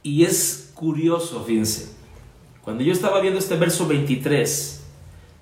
Y 0.01 0.23
es 0.23 0.71
curioso, 0.73 1.43
fíjense, 1.43 1.91
cuando 2.63 2.83
yo 2.83 2.93
estaba 2.93 3.19
viendo 3.19 3.37
este 3.37 3.57
verso 3.57 3.85
23, 3.85 4.83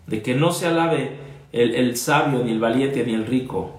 de 0.08 0.22
que 0.22 0.36
no 0.36 0.52
se 0.52 0.68
alabe 0.68 1.24
el, 1.54 1.76
el 1.76 1.96
sabio, 1.96 2.44
ni 2.44 2.52
el 2.52 2.60
valiente, 2.60 3.06
ni 3.06 3.14
el 3.14 3.26
rico 3.26 3.72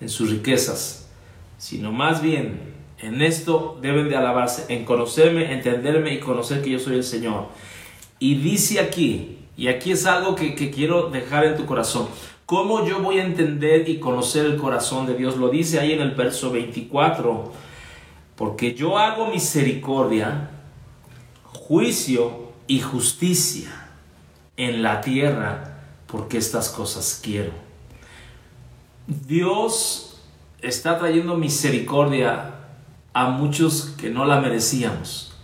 en 0.00 0.08
sus 0.08 0.30
riquezas, 0.30 1.10
sino 1.58 1.92
más 1.92 2.22
bien 2.22 2.74
en 2.98 3.20
esto 3.20 3.78
deben 3.82 4.08
de 4.08 4.16
alabarse, 4.16 4.74
en 4.74 4.86
conocerme, 4.86 5.52
entenderme 5.52 6.14
y 6.14 6.20
conocer 6.20 6.62
que 6.62 6.70
yo 6.70 6.78
soy 6.78 6.96
el 6.96 7.04
Señor. 7.04 7.48
Y 8.18 8.36
dice 8.36 8.80
aquí, 8.80 9.40
y 9.58 9.68
aquí 9.68 9.92
es 9.92 10.06
algo 10.06 10.34
que, 10.34 10.54
que 10.54 10.70
quiero 10.70 11.10
dejar 11.10 11.44
en 11.44 11.56
tu 11.56 11.66
corazón, 11.66 12.08
¿Cómo 12.46 12.86
yo 12.86 13.00
voy 13.00 13.18
a 13.18 13.24
entender 13.24 13.88
y 13.88 13.98
conocer 13.98 14.46
el 14.46 14.56
corazón 14.56 15.04
de 15.04 15.16
Dios? 15.16 15.36
Lo 15.36 15.48
dice 15.48 15.80
ahí 15.80 15.92
en 15.92 16.00
el 16.00 16.12
verso 16.12 16.52
24. 16.52 17.52
Porque 18.36 18.72
yo 18.74 18.98
hago 18.98 19.26
misericordia, 19.26 20.50
juicio 21.42 22.52
y 22.68 22.78
justicia 22.78 23.88
en 24.56 24.84
la 24.84 25.00
tierra, 25.00 25.75
porque 26.16 26.38
estas 26.38 26.70
cosas 26.70 27.20
quiero. 27.22 27.52
Dios 29.06 30.22
está 30.62 30.98
trayendo 30.98 31.36
misericordia 31.36 32.54
a 33.12 33.28
muchos 33.28 33.94
que 33.98 34.08
no 34.08 34.24
la 34.24 34.40
merecíamos. 34.40 35.34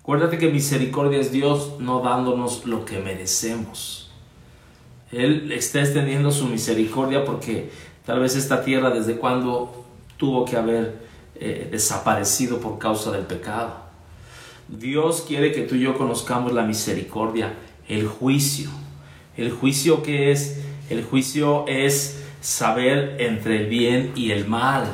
Acuérdate 0.00 0.36
que 0.36 0.50
misericordia 0.50 1.20
es 1.20 1.30
Dios 1.30 1.74
no 1.78 2.00
dándonos 2.00 2.66
lo 2.66 2.84
que 2.84 2.98
merecemos. 2.98 4.10
Él 5.12 5.52
está 5.52 5.78
extendiendo 5.78 6.32
su 6.32 6.46
misericordia 6.46 7.24
porque 7.24 7.70
tal 8.04 8.18
vez 8.18 8.34
esta 8.34 8.64
tierra 8.64 8.90
desde 8.90 9.14
cuando 9.16 9.84
tuvo 10.16 10.44
que 10.44 10.56
haber 10.56 11.06
eh, 11.36 11.68
desaparecido 11.70 12.58
por 12.58 12.78
causa 12.78 13.12
del 13.12 13.26
pecado. 13.26 13.76
Dios 14.66 15.24
quiere 15.26 15.52
que 15.52 15.62
tú 15.62 15.76
y 15.76 15.82
yo 15.82 15.96
conozcamos 15.96 16.52
la 16.52 16.64
misericordia, 16.64 17.54
el 17.86 18.08
juicio. 18.08 18.70
El 19.40 19.52
juicio 19.52 20.02
que 20.02 20.32
es, 20.32 20.60
el 20.90 21.02
juicio 21.02 21.64
es 21.66 22.22
saber 22.42 23.16
entre 23.20 23.62
el 23.62 23.66
bien 23.68 24.12
y 24.14 24.32
el 24.32 24.46
mal. 24.46 24.84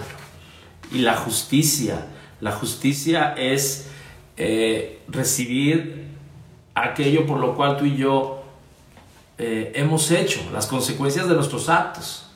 Y 0.92 0.98
la 0.98 1.16
justicia, 1.16 2.06
la 2.40 2.52
justicia 2.52 3.35
es 3.37 3.88
eh, 4.37 5.00
recibir 5.09 6.06
aquello 6.76 7.26
por 7.26 7.40
lo 7.40 7.56
cual 7.56 7.76
tú 7.76 7.87
y 7.87 7.96
yo 7.96 8.44
eh, 9.38 9.72
hemos 9.74 10.12
hecho, 10.12 10.40
las 10.52 10.68
consecuencias 10.68 11.28
de 11.28 11.35
nuestros 11.35 11.68
actos. 11.68 12.30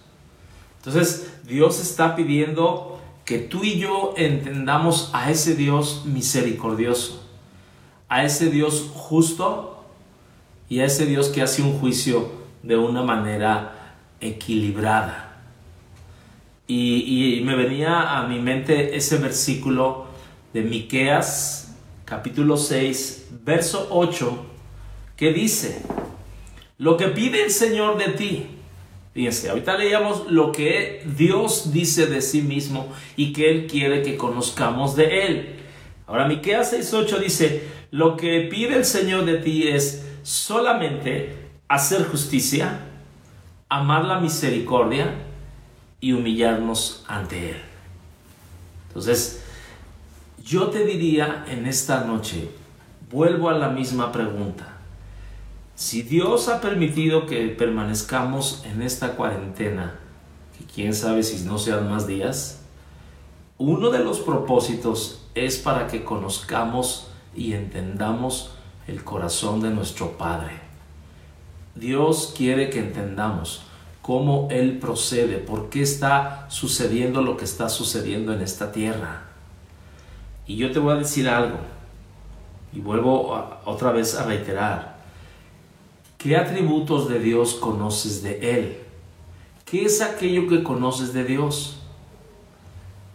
Entonces, 0.79 1.35
Dios 1.45 1.81
está 1.81 2.17
pidiendo 2.17 3.01
que 3.25 3.39
tú 3.39 3.63
y 3.63 3.79
yo 3.79 4.15
entendamos 4.17 5.11
a 5.13 5.31
ese 5.31 5.55
Dios 5.55 6.03
misericordioso, 6.07 7.23
a 8.09 8.25
ese 8.25 8.51
Dios 8.51 8.91
justo 8.93 9.80
y 10.71 10.81
a 10.81 10.87
ese 10.87 11.05
Dios 11.05 11.29
que 11.29 11.43
hace 11.43 11.63
un 11.63 11.79
juicio 11.79 12.31
de 12.63 12.77
una 12.77 13.03
manera 13.03 13.97
equilibrada. 14.21 15.43
Y, 16.69 17.39
y 17.39 17.41
me 17.43 17.57
venía 17.57 18.17
a 18.17 18.29
mi 18.29 18.39
mente 18.39 18.97
ese 18.97 19.19
versículo 19.19 20.07
de 20.55 20.63
Miqueas, 20.63 21.77
capítulo 22.05 22.57
6, 22.57 23.31
verso 23.45 23.89
8, 23.91 24.47
que 25.17 25.33
dice, 25.33 25.83
lo 26.79 26.97
que 26.97 27.09
pide 27.09 27.43
el 27.43 27.51
Señor 27.51 27.99
de 27.99 28.13
ti. 28.13 28.47
Fíjense, 29.13 29.51
ahorita 29.51 29.77
leíamos 29.77 30.31
lo 30.31 30.53
que 30.53 31.03
Dios 31.17 31.73
dice 31.73 32.07
de 32.07 32.23
sí 32.23 32.43
mismo 32.43 32.93
y 33.17 33.33
que 33.33 33.51
Él 33.51 33.67
quiere 33.67 34.03
que 34.03 34.17
conozcamos 34.17 34.95
de 34.95 35.27
Él. 35.27 35.49
Ahora 36.07 36.29
Miqueas 36.29 36.73
6.8 36.73 37.19
dice, 37.19 37.65
lo 37.91 38.17
que 38.17 38.43
pide 38.43 38.77
el 38.77 38.85
Señor 38.85 39.25
de 39.25 39.39
ti 39.39 39.67
es 39.67 40.07
solamente 40.23 41.51
hacer 41.69 42.07
justicia, 42.07 42.81
amar 43.69 44.05
la 44.05 44.19
misericordia 44.21 45.15
y 46.01 46.13
humillarnos 46.13 47.05
ante 47.07 47.51
Él. 47.51 47.63
Entonces, 48.89 49.45
yo 50.45 50.69
te 50.69 50.85
diría 50.85 51.45
en 51.49 51.67
esta 51.67 52.05
noche, 52.05 52.51
vuelvo 53.11 53.49
a 53.51 53.59
la 53.59 53.69
misma 53.69 54.11
pregunta. 54.11 54.79
Si 55.75 56.03
Dios 56.03 56.49
ha 56.49 56.61
permitido 56.61 57.27
que 57.27 57.49
permanezcamos 57.49 58.65
en 58.65 58.83
esta 58.83 59.17
cuarentena, 59.17 59.99
que 60.59 60.65
quién 60.65 60.95
sabe 60.95 61.23
si 61.23 61.45
no 61.45 61.59
sean 61.59 61.89
más 61.89 62.07
días, 62.07 62.63
uno 63.59 63.91
de 63.91 64.01
los 64.01 64.21
propósitos 64.21 65.27
es 65.35 65.59
para 65.59 65.87
que 65.87 66.05
conozcamos 66.05 67.09
y 67.35 67.53
entendamos 67.53 68.53
el 68.87 69.05
corazón 69.05 69.61
de 69.61 69.71
nuestro 69.71 70.19
Padre. 70.19 70.53
Dios 71.75 72.35
quiere 72.37 72.71
que 72.71 72.81
entendamos 72.81 73.63
cómo 74.03 74.49
Él 74.51 74.79
procede, 74.79 75.39
por 75.39 75.71
qué 75.71 75.83
está 75.83 76.47
sucediendo 76.51 77.23
lo 77.23 77.37
que 77.37 77.45
está 77.45 77.69
sucediendo 77.69 78.33
en 78.33 78.41
esta 78.41 78.73
tierra. 78.73 79.25
Y 80.47 80.57
yo 80.57 80.73
te 80.73 80.79
voy 80.79 80.95
a 80.95 80.99
decir 80.99 81.29
algo, 81.29 81.59
y 82.73 82.81
vuelvo 82.81 83.61
otra 83.65 83.93
vez 83.93 84.17
a 84.17 84.25
reiterar, 84.25 85.01
¿Qué 86.21 86.37
atributos 86.37 87.09
de 87.09 87.19
Dios 87.19 87.55
conoces 87.55 88.23
de 88.23 88.55
Él? 88.55 88.77
¿Qué 89.65 89.87
es 89.87 90.03
aquello 90.03 90.49
que 90.49 90.63
conoces 90.63 91.15
de 91.15 91.25
Dios? 91.25 91.81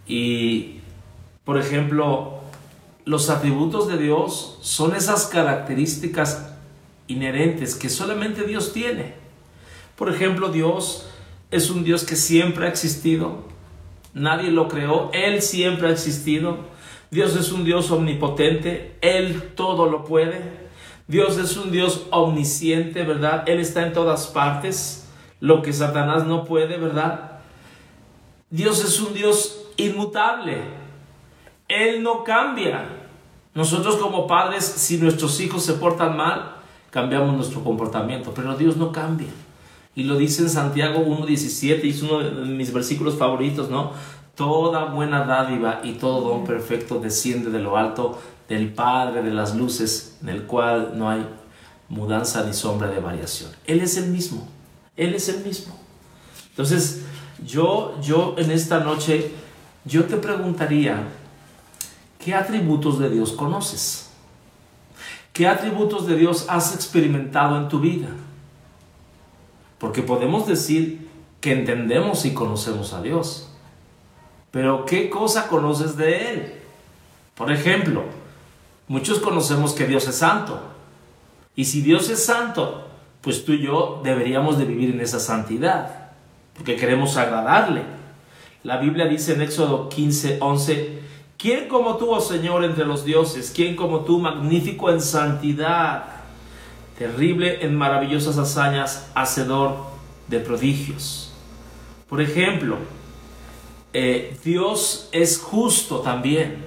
Y, 0.07 0.79
por 1.43 1.59
ejemplo, 1.59 2.34
los 3.05 3.29
atributos 3.29 3.87
de 3.87 3.97
Dios 3.97 4.57
son 4.61 4.95
esas 4.95 5.27
características 5.27 6.49
inherentes 7.07 7.75
que 7.75 7.89
solamente 7.89 8.43
Dios 8.43 8.73
tiene. 8.73 9.13
Por 9.95 10.09
ejemplo, 10.09 10.49
Dios 10.49 11.07
es 11.51 11.69
un 11.69 11.83
Dios 11.83 12.03
que 12.03 12.15
siempre 12.15 12.65
ha 12.65 12.69
existido. 12.69 13.43
Nadie 14.13 14.49
lo 14.49 14.67
creó, 14.67 15.11
Él 15.13 15.41
siempre 15.41 15.87
ha 15.87 15.91
existido. 15.91 16.57
Dios 17.11 17.35
es 17.35 17.51
un 17.51 17.63
Dios 17.63 17.91
omnipotente, 17.91 18.97
Él 19.01 19.51
todo 19.55 19.89
lo 19.89 20.03
puede. 20.03 20.65
Dios 21.07 21.37
es 21.37 21.55
un 21.55 21.71
Dios 21.71 22.07
omnisciente, 22.09 23.03
¿verdad? 23.03 23.43
Él 23.47 23.59
está 23.59 23.85
en 23.85 23.93
todas 23.93 24.27
partes, 24.27 25.07
lo 25.39 25.61
que 25.61 25.71
Satanás 25.71 26.25
no 26.25 26.43
puede, 26.43 26.77
¿verdad? 26.77 27.39
Dios 28.49 28.83
es 28.83 28.99
un 28.99 29.13
Dios 29.13 29.67
inmutable. 29.77 30.84
Él 31.67 32.03
no 32.03 32.23
cambia. 32.23 32.87
Nosotros 33.53 33.95
como 33.97 34.27
padres, 34.27 34.65
si 34.65 34.97
nuestros 34.97 35.39
hijos 35.39 35.63
se 35.63 35.73
portan 35.73 36.17
mal, 36.17 36.57
cambiamos 36.91 37.35
nuestro 37.35 37.63
comportamiento, 37.63 38.33
pero 38.35 38.55
Dios 38.55 38.77
no 38.77 38.91
cambia. 38.91 39.29
Y 39.95 40.03
lo 40.03 40.17
dice 40.17 40.41
en 40.41 40.49
Santiago 40.49 40.99
1.17, 41.05 41.85
y 41.85 41.89
es 41.89 42.01
uno 42.01 42.19
de 42.19 42.31
mis 42.45 42.73
versículos 42.73 43.15
favoritos, 43.15 43.69
¿no? 43.69 43.93
Toda 44.35 44.85
buena 44.85 45.23
dádiva 45.25 45.79
y 45.83 45.93
todo 45.93 46.29
don 46.29 46.43
perfecto 46.43 46.99
desciende 46.99 47.49
de 47.49 47.59
lo 47.59 47.77
alto 47.77 48.19
del 48.49 48.73
Padre 48.73 49.23
de 49.23 49.31
las 49.31 49.55
luces, 49.55 50.17
en 50.21 50.29
el 50.29 50.43
cual 50.43 50.93
no 50.95 51.09
hay 51.09 51.25
mudanza 51.87 52.43
ni 52.45 52.53
sombra 52.53 52.89
de 52.89 52.99
variación. 52.99 53.51
Él 53.65 53.79
es 53.79 53.97
el 53.97 54.09
mismo, 54.11 54.47
Él 54.97 55.13
es 55.13 55.29
el 55.29 55.43
mismo. 55.45 55.77
Entonces, 56.49 57.05
yo, 57.45 57.95
yo 58.01 58.35
en 58.37 58.51
esta 58.51 58.79
noche, 58.79 59.31
yo 59.85 60.05
te 60.05 60.17
preguntaría, 60.17 61.03
¿qué 62.19 62.33
atributos 62.33 62.99
de 62.99 63.09
Dios 63.09 63.31
conoces? 63.31 64.09
¿Qué 65.33 65.47
atributos 65.47 66.07
de 66.07 66.15
Dios 66.15 66.45
has 66.49 66.73
experimentado 66.73 67.57
en 67.57 67.67
tu 67.67 67.79
vida? 67.79 68.07
Porque 69.79 70.01
podemos 70.01 70.47
decir 70.47 71.09
que 71.41 71.51
entendemos 71.51 72.25
y 72.25 72.33
conocemos 72.33 72.93
a 72.93 73.01
Dios. 73.01 73.49
Pero 74.51 74.85
¿qué 74.85 75.09
cosa 75.09 75.47
conoces 75.47 75.97
de 75.97 76.29
Él? 76.29 76.53
Por 77.35 77.51
ejemplo, 77.51 78.03
muchos 78.87 79.19
conocemos 79.19 79.73
que 79.73 79.85
Dios 79.85 80.07
es 80.07 80.15
santo. 80.15 80.61
Y 81.55 81.65
si 81.65 81.81
Dios 81.81 82.09
es 82.09 82.25
santo, 82.25 82.87
pues 83.21 83.43
tú 83.43 83.51
y 83.51 83.61
yo 83.61 84.01
deberíamos 84.03 84.57
de 84.57 84.65
vivir 84.65 84.91
en 84.91 85.01
esa 85.01 85.19
santidad 85.19 86.05
porque 86.55 86.75
queremos 86.75 87.17
agradarle. 87.17 87.83
La 88.63 88.77
Biblia 88.77 89.05
dice 89.05 89.33
en 89.33 89.41
Éxodo 89.41 89.89
15, 89.89 90.39
11, 90.41 90.99
¿quién 91.45 91.67
como 91.67 91.97
tú, 91.97 92.09
oh 92.09 92.21
Señor, 92.21 92.63
entre 92.63 92.85
los 92.85 93.05
dioses? 93.05 93.51
¿Quién 93.55 93.75
como 93.75 93.99
tú, 93.99 94.17
magnífico 94.17 94.89
en 94.89 94.99
santidad, 94.99 96.05
terrible 96.97 97.63
en 97.63 97.75
maravillosas 97.75 98.39
hazañas, 98.39 99.11
hacedor 99.13 99.77
de 100.27 100.39
prodigios? 100.39 101.31
Por 102.09 102.19
ejemplo, 102.19 102.77
eh, 103.93 104.35
Dios 104.43 105.07
es 105.11 105.37
justo 105.37 105.99
también. 105.99 106.65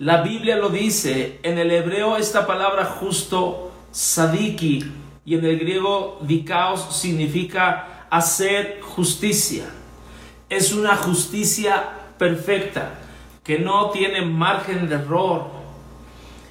La 0.00 0.22
Biblia 0.22 0.56
lo 0.56 0.70
dice, 0.70 1.38
en 1.44 1.56
el 1.56 1.70
hebreo 1.70 2.16
esta 2.16 2.44
palabra 2.44 2.86
justo, 2.86 3.70
sadiki, 3.92 4.84
y 5.24 5.36
en 5.36 5.44
el 5.44 5.60
griego 5.60 6.18
dikaos 6.22 6.92
significa 6.96 8.08
hacer 8.10 8.80
justicia. 8.80 9.66
Es 10.48 10.72
una 10.72 10.96
justicia 10.96 11.88
perfecta, 12.18 13.05
que 13.46 13.60
no 13.60 13.90
tiene 13.90 14.22
margen 14.22 14.88
de 14.88 14.96
error. 14.96 15.44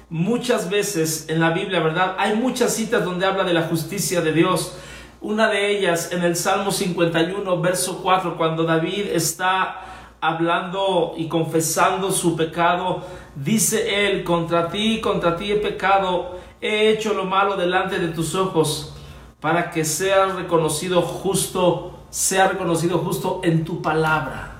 Muchas 0.08 0.70
veces 0.70 1.26
en 1.28 1.40
la 1.40 1.50
Biblia, 1.50 1.80
¿verdad? 1.80 2.16
Hay 2.18 2.36
muchas 2.36 2.74
citas 2.74 3.04
donde 3.04 3.26
habla 3.26 3.44
de 3.44 3.52
la 3.52 3.64
justicia 3.64 4.22
de 4.22 4.32
Dios. 4.32 4.78
Una 5.20 5.48
de 5.48 5.76
ellas 5.76 6.10
en 6.12 6.22
el 6.22 6.36
Salmo 6.36 6.70
51, 6.70 7.60
verso 7.60 8.00
4, 8.02 8.38
cuando 8.38 8.64
David 8.64 9.08
está 9.12 10.14
hablando 10.22 11.12
y 11.18 11.28
confesando 11.28 12.10
su 12.10 12.34
pecado, 12.34 13.02
dice 13.34 14.06
él, 14.06 14.24
contra 14.24 14.70
ti, 14.70 15.02
contra 15.02 15.36
ti 15.36 15.52
he 15.52 15.56
pecado, 15.56 16.38
he 16.62 16.88
hecho 16.88 17.12
lo 17.12 17.26
malo 17.26 17.56
delante 17.56 17.98
de 17.98 18.08
tus 18.08 18.34
ojos 18.34 18.94
para 19.40 19.70
que 19.70 19.84
sea 19.84 20.28
reconocido 20.28 21.02
justo, 21.02 22.06
sea 22.08 22.48
reconocido 22.48 22.98
justo 22.98 23.42
en 23.44 23.66
tu 23.66 23.82
palabra. 23.82 24.55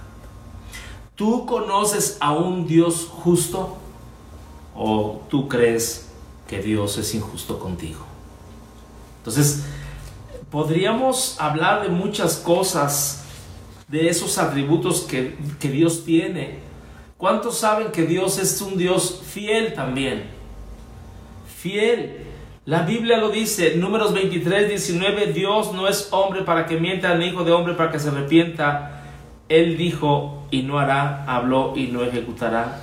¿Tú 1.16 1.46
conoces 1.46 2.18
a 2.20 2.32
un 2.32 2.66
Dios 2.66 3.08
justo 3.10 3.78
o 4.74 5.22
tú 5.30 5.48
crees 5.48 6.10
que 6.46 6.60
Dios 6.60 6.98
es 6.98 7.14
injusto 7.14 7.58
contigo? 7.58 8.04
Entonces, 9.18 9.64
podríamos 10.50 11.40
hablar 11.40 11.82
de 11.82 11.88
muchas 11.88 12.36
cosas, 12.36 13.24
de 13.88 14.10
esos 14.10 14.36
atributos 14.36 15.00
que, 15.00 15.38
que 15.58 15.70
Dios 15.70 16.04
tiene. 16.04 16.58
¿Cuántos 17.16 17.56
saben 17.56 17.92
que 17.92 18.04
Dios 18.04 18.38
es 18.38 18.60
un 18.60 18.76
Dios 18.76 19.22
fiel 19.24 19.72
también? 19.72 20.24
Fiel. 21.46 22.26
La 22.66 22.82
Biblia 22.82 23.16
lo 23.16 23.30
dice, 23.30 23.76
números 23.76 24.12
23, 24.12 24.68
19, 24.68 25.32
Dios 25.32 25.72
no 25.72 25.88
es 25.88 26.08
hombre 26.10 26.42
para 26.42 26.66
que 26.66 26.78
mienta, 26.78 27.14
ni 27.14 27.28
hijo 27.28 27.42
de 27.42 27.52
hombre 27.52 27.72
para 27.72 27.90
que 27.90 27.98
se 27.98 28.10
arrepienta. 28.10 29.02
Él 29.48 29.78
dijo 29.78 30.35
y 30.50 30.62
no 30.62 30.78
hará, 30.78 31.24
habló 31.26 31.74
y 31.76 31.88
no 31.88 32.02
ejecutará. 32.02 32.82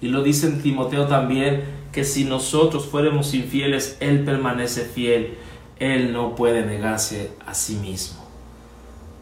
Y 0.00 0.08
lo 0.08 0.22
dice 0.22 0.46
en 0.46 0.62
Timoteo 0.62 1.06
también, 1.06 1.64
que 1.92 2.04
si 2.04 2.24
nosotros 2.24 2.86
fuéramos 2.86 3.32
infieles, 3.32 3.96
Él 4.00 4.24
permanece 4.24 4.84
fiel. 4.84 5.38
Él 5.78 6.12
no 6.12 6.34
puede 6.34 6.64
negarse 6.64 7.32
a 7.46 7.54
sí 7.54 7.76
mismo. 7.76 8.22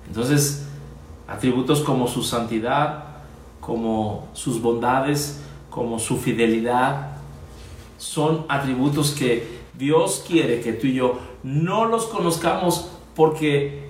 Entonces, 0.09 0.67
atributos 1.29 1.81
como 1.81 2.09
su 2.09 2.23
santidad, 2.23 3.05
como 3.61 4.29
sus 4.35 4.61
bondades, 4.61 5.41
como 5.71 5.99
su 5.99 6.17
fidelidad, 6.19 7.13
son 7.97 8.45
atributos 8.49 9.13
que 9.13 9.63
Dios 9.79 10.25
quiere 10.27 10.61
que 10.61 10.73
tú 10.73 10.87
y 10.87 10.95
yo 10.95 11.19
no 11.43 11.87
los 11.87 12.07
conozcamos 12.07 12.91
porque 13.15 13.84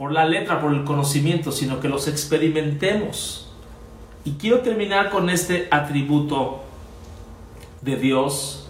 por 0.00 0.12
la 0.12 0.24
letra, 0.24 0.62
por 0.62 0.72
el 0.72 0.84
conocimiento, 0.84 1.52
sino 1.52 1.78
que 1.78 1.90
los 1.90 2.08
experimentemos. 2.08 3.50
Y 4.24 4.30
quiero 4.32 4.60
terminar 4.60 5.10
con 5.10 5.28
este 5.28 5.68
atributo 5.70 6.62
de 7.82 7.96
Dios 7.96 8.66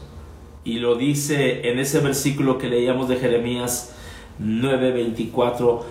y 0.64 0.80
lo 0.80 0.96
dice 0.96 1.70
en 1.70 1.78
ese 1.78 2.00
versículo 2.00 2.58
que 2.58 2.66
leíamos 2.66 3.08
de 3.08 3.14
Jeremías 3.14 3.94
9:24 4.40 5.82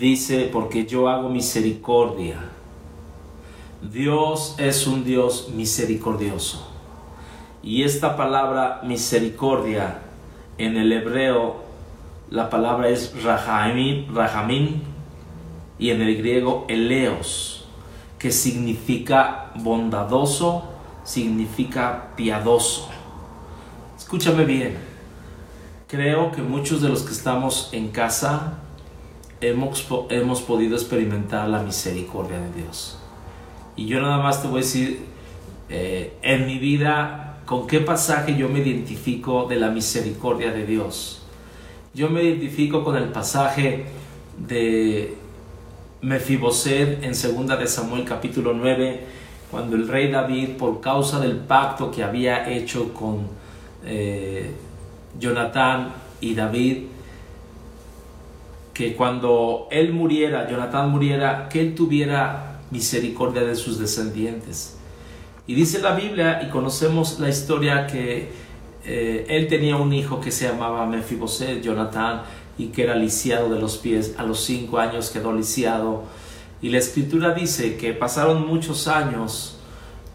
dice, 0.00 0.50
porque 0.52 0.84
yo 0.84 1.08
hago 1.08 1.28
misericordia. 1.28 2.40
Dios 3.88 4.56
es 4.58 4.88
un 4.88 5.04
Dios 5.04 5.50
misericordioso. 5.54 6.68
Y 7.62 7.84
esta 7.84 8.16
palabra 8.16 8.80
misericordia 8.82 10.00
en 10.58 10.76
el 10.76 10.90
hebreo, 10.90 11.62
la 12.32 12.48
palabra 12.48 12.88
es 12.88 13.12
rahamim, 13.22 14.80
y 15.78 15.90
en 15.90 16.00
el 16.00 16.16
griego 16.16 16.64
eleos, 16.68 17.66
que 18.18 18.32
significa 18.32 19.52
bondadoso, 19.56 20.64
significa 21.04 22.08
piadoso. 22.16 22.88
Escúchame 23.96 24.44
bien, 24.44 24.78
creo 25.88 26.32
que 26.32 26.42
muchos 26.42 26.80
de 26.80 26.88
los 26.88 27.02
que 27.02 27.12
estamos 27.12 27.68
en 27.72 27.88
casa 27.88 28.54
hemos, 29.40 29.86
hemos 30.08 30.40
podido 30.42 30.74
experimentar 30.76 31.48
la 31.48 31.62
misericordia 31.62 32.38
de 32.38 32.62
Dios. 32.62 32.98
Y 33.76 33.86
yo 33.86 34.00
nada 34.00 34.18
más 34.18 34.42
te 34.42 34.48
voy 34.48 34.60
a 34.60 34.62
decir, 34.62 35.06
eh, 35.68 36.16
en 36.22 36.46
mi 36.46 36.58
vida 36.58 37.32
¿Con 37.46 37.66
qué 37.66 37.80
pasaje 37.80 38.36
yo 38.36 38.48
me 38.48 38.60
identifico 38.60 39.46
de 39.46 39.56
la 39.56 39.68
misericordia 39.68 40.52
de 40.52 40.64
Dios? 40.64 41.21
Yo 41.94 42.08
me 42.08 42.22
identifico 42.22 42.82
con 42.82 42.96
el 42.96 43.10
pasaje 43.10 43.84
de 44.38 45.14
Mefiboset 46.00 47.02
en 47.04 47.12
2 47.12 47.58
de 47.58 47.66
Samuel 47.66 48.04
capítulo 48.04 48.54
9, 48.54 49.00
cuando 49.50 49.76
el 49.76 49.86
rey 49.86 50.10
David, 50.10 50.56
por 50.56 50.80
causa 50.80 51.20
del 51.20 51.36
pacto 51.36 51.90
que 51.90 52.02
había 52.02 52.50
hecho 52.50 52.94
con 52.94 53.26
eh, 53.84 54.52
Jonatán 55.20 55.92
y 56.22 56.34
David, 56.34 56.84
que 58.72 58.96
cuando 58.96 59.68
él 59.70 59.92
muriera, 59.92 60.48
Jonatán 60.48 60.88
muriera, 60.88 61.50
que 61.50 61.60
él 61.60 61.74
tuviera 61.74 62.60
misericordia 62.70 63.42
de 63.42 63.54
sus 63.54 63.78
descendientes. 63.78 64.78
Y 65.46 65.54
dice 65.54 65.82
la 65.82 65.94
Biblia, 65.94 66.40
y 66.42 66.48
conocemos 66.48 67.20
la 67.20 67.28
historia, 67.28 67.86
que 67.86 68.30
eh, 68.84 69.26
él 69.28 69.48
tenía 69.48 69.76
un 69.76 69.92
hijo 69.92 70.20
que 70.20 70.30
se 70.30 70.48
llamaba 70.48 70.86
Mefiboset, 70.86 71.62
Jonathan, 71.62 72.22
y 72.58 72.66
que 72.68 72.82
era 72.82 72.94
lisiado 72.94 73.48
de 73.52 73.60
los 73.60 73.78
pies. 73.78 74.14
A 74.18 74.24
los 74.24 74.40
cinco 74.40 74.78
años 74.78 75.10
quedó 75.10 75.32
lisiado. 75.32 76.04
Y 76.60 76.70
la 76.70 76.78
escritura 76.78 77.32
dice 77.32 77.76
que 77.76 77.92
pasaron 77.92 78.46
muchos 78.46 78.88
años 78.88 79.58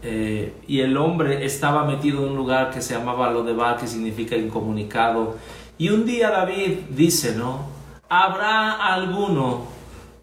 eh, 0.02 0.54
y 0.66 0.80
el 0.80 0.96
hombre 0.96 1.44
estaba 1.44 1.84
metido 1.84 2.24
en 2.24 2.30
un 2.30 2.36
lugar 2.36 2.70
que 2.70 2.80
se 2.80 2.94
llamaba 2.94 3.30
Lodebar, 3.30 3.78
que 3.78 3.86
significa 3.86 4.36
incomunicado. 4.36 5.36
Y 5.76 5.90
un 5.90 6.06
día 6.06 6.30
David 6.30 6.78
dice, 6.90 7.34
¿no? 7.34 7.66
¿Habrá 8.08 8.72
alguno 8.94 9.66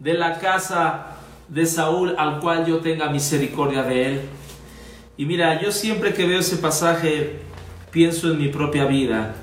de 0.00 0.14
la 0.14 0.38
casa 0.38 1.16
de 1.48 1.66
Saúl 1.66 2.14
al 2.18 2.40
cual 2.40 2.66
yo 2.66 2.78
tenga 2.78 3.08
misericordia 3.10 3.82
de 3.82 4.06
él? 4.06 4.20
Y 5.16 5.24
mira, 5.24 5.60
yo 5.62 5.70
siempre 5.70 6.12
que 6.12 6.26
veo 6.26 6.40
ese 6.40 6.56
pasaje 6.56 7.45
pienso 7.96 8.30
en 8.30 8.36
mi 8.36 8.48
propia 8.48 8.84
vida, 8.84 9.34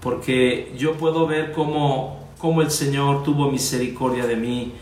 porque 0.00 0.72
yo 0.76 0.94
puedo 0.94 1.28
ver 1.28 1.52
cómo, 1.52 2.28
cómo 2.38 2.60
el 2.60 2.72
Señor 2.72 3.22
tuvo 3.22 3.52
misericordia 3.52 4.26
de 4.26 4.34
mí. 4.34 4.72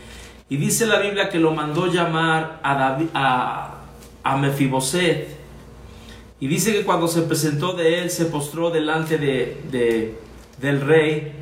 Y 0.49 0.57
dice 0.57 0.87
la 0.87 0.97
Biblia 0.97 1.29
que 1.29 1.37
lo 1.37 1.51
mandó 1.51 1.85
llamar 1.85 2.59
a, 2.63 2.73
David, 2.73 3.05
a, 3.13 3.81
a 4.23 4.37
Mefiboset. 4.37 5.27
Y 6.39 6.47
dice 6.47 6.73
que 6.73 6.83
cuando 6.83 7.07
se 7.07 7.21
presentó 7.21 7.73
de 7.73 8.01
él, 8.01 8.09
se 8.09 8.25
postró 8.25 8.71
delante 8.71 9.19
de, 9.19 10.15
del 10.59 10.81
rey. 10.81 11.33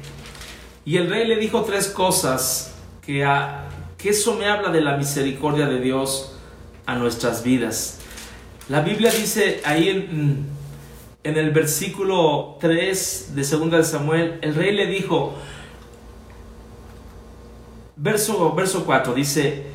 Y 0.84 0.98
el 0.98 1.10
rey 1.10 1.26
le 1.26 1.38
dijo 1.38 1.62
tres 1.62 1.88
cosas 1.88 2.76
que, 3.02 3.24
a, 3.24 3.70
que 3.98 4.10
eso 4.10 4.36
me 4.36 4.48
habla 4.48 4.72
de 4.72 4.82
la 4.82 4.98
misericordia 4.98 5.68
de 5.68 5.80
Dios 5.80 6.38
a 6.86 6.96
nuestras 6.96 7.46
vidas. 7.46 8.02
La 8.68 8.82
Biblia 8.82 9.10
dice 9.10 9.62
ahí 9.64 9.88
en, 9.88 10.57
en 11.28 11.38
el 11.38 11.52
versículo 11.52 12.56
3 12.62 13.34
de 13.36 13.42
2 13.42 13.72
de 13.72 13.84
Samuel, 13.84 14.40
el 14.42 14.56
rey 14.56 14.74
le 14.74 14.88
dijo, 14.88 15.36
verso, 17.98 18.54
verso 18.54 18.86
4, 18.86 19.14
dice, 19.14 19.66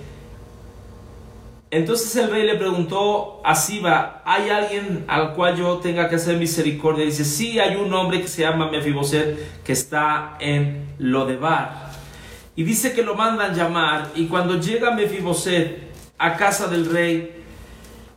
entonces 1.71 2.17
el 2.17 2.31
rey 2.31 2.47
le 2.47 2.55
preguntó 2.55 3.43
a 3.45 3.55
Siba, 3.55 4.23
¿hay 4.25 4.49
alguien 4.49 5.05
al 5.09 5.35
cual 5.35 5.57
yo 5.57 5.77
tenga 5.77 6.09
que 6.09 6.15
hacer 6.15 6.39
misericordia? 6.39 7.05
Dice, 7.05 7.27
sí, 7.27 7.59
hay 7.59 7.77
un 7.77 7.93
hombre 7.93 8.23
que 8.23 8.29
se 8.29 8.43
llama 8.43 8.71
Mefiboset 8.71 9.63
que 9.63 9.73
está 9.73 10.39
en 10.41 10.87
Lodebar. 10.99 11.93
Y 12.57 12.65
dice 12.65 12.95
que 12.95 13.03
lo 13.03 13.15
mandan 13.15 13.55
llamar 13.55 14.09
y 14.15 14.25
cuando 14.25 14.59
llega 14.59 14.93
Mefiboset 14.93 15.93
a 16.17 16.35
casa 16.39 16.67
del 16.69 16.87
rey, 16.87 17.43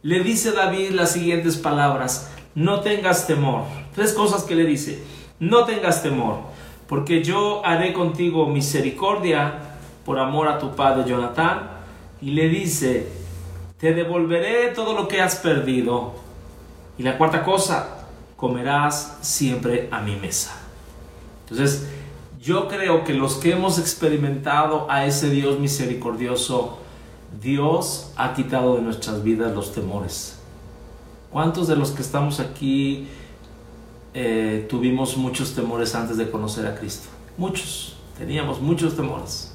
le 0.04 0.21
dice 0.21 0.54
David 0.54 0.91
las 0.91 1.12
siguientes 1.12 1.58
palabras, 1.58 2.32
no 2.56 2.80
tengas 2.80 3.28
temor. 3.28 3.63
Tres 3.94 4.13
cosas 4.13 4.44
que 4.44 4.56
le 4.56 4.65
dice, 4.65 5.04
no 5.39 5.65
tengas 5.65 6.02
temor, 6.02 6.39
porque 6.88 7.24
yo 7.24 7.65
haré 7.65 7.94
contigo 7.94 8.48
misericordia 8.48 9.60
por 10.06 10.20
amor 10.20 10.48
a 10.48 10.60
tu 10.60 10.76
padre 10.76 11.08
Jonatán. 11.08 11.76
Y 12.22 12.32
le 12.32 12.48
dice, 12.48 13.08
te 13.78 13.94
devolveré 13.94 14.70
todo 14.70 14.94
lo 14.94 15.08
que 15.08 15.22
has 15.22 15.36
perdido. 15.36 16.13
Y 16.98 17.04
la 17.04 17.18
cuarta 17.18 17.44
cosa, 17.44 18.06
comerás 18.36 19.18
siempre 19.22 19.89
a 19.91 20.02
mi 20.02 20.15
mesa. 20.15 20.56
Entonces, 21.41 21.88
yo 22.41 22.68
creo 22.68 23.04
que 23.04 23.13
los 23.13 23.36
que 23.36 23.52
hemos 23.52 23.80
experimentado 23.80 24.89
a 24.89 25.06
ese 25.06 25.30
Dios 25.30 25.60
misericordioso, 25.60 26.80
Dios 27.41 28.13
ha 28.15 28.34
quitado 28.34 28.76
de 28.76 28.82
nuestras 28.82 29.24
vidas 29.24 29.54
los 29.54 29.74
temores. 29.74 30.39
¿Cuántos 31.36 31.67
de 31.67 31.76
los 31.76 31.91
que 31.91 32.02
estamos 32.02 32.39
aquí 32.39 33.08
eh, 34.13 34.65
tuvimos 34.69 35.17
muchos 35.17 35.54
temores 35.54 35.93
antes 35.93 36.15
de 36.15 36.32
conocer 36.32 36.65
a 36.65 36.76
Cristo? 36.76 37.10
Muchos, 37.38 37.98
teníamos 38.17 38.62
muchos 38.62 38.95
temores. 38.95 39.54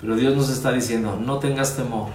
Pero 0.00 0.16
Dios 0.16 0.34
nos 0.34 0.50
está 0.50 0.72
diciendo, 0.72 1.16
no 1.16 1.38
tengas 1.38 1.76
temor, 1.76 2.08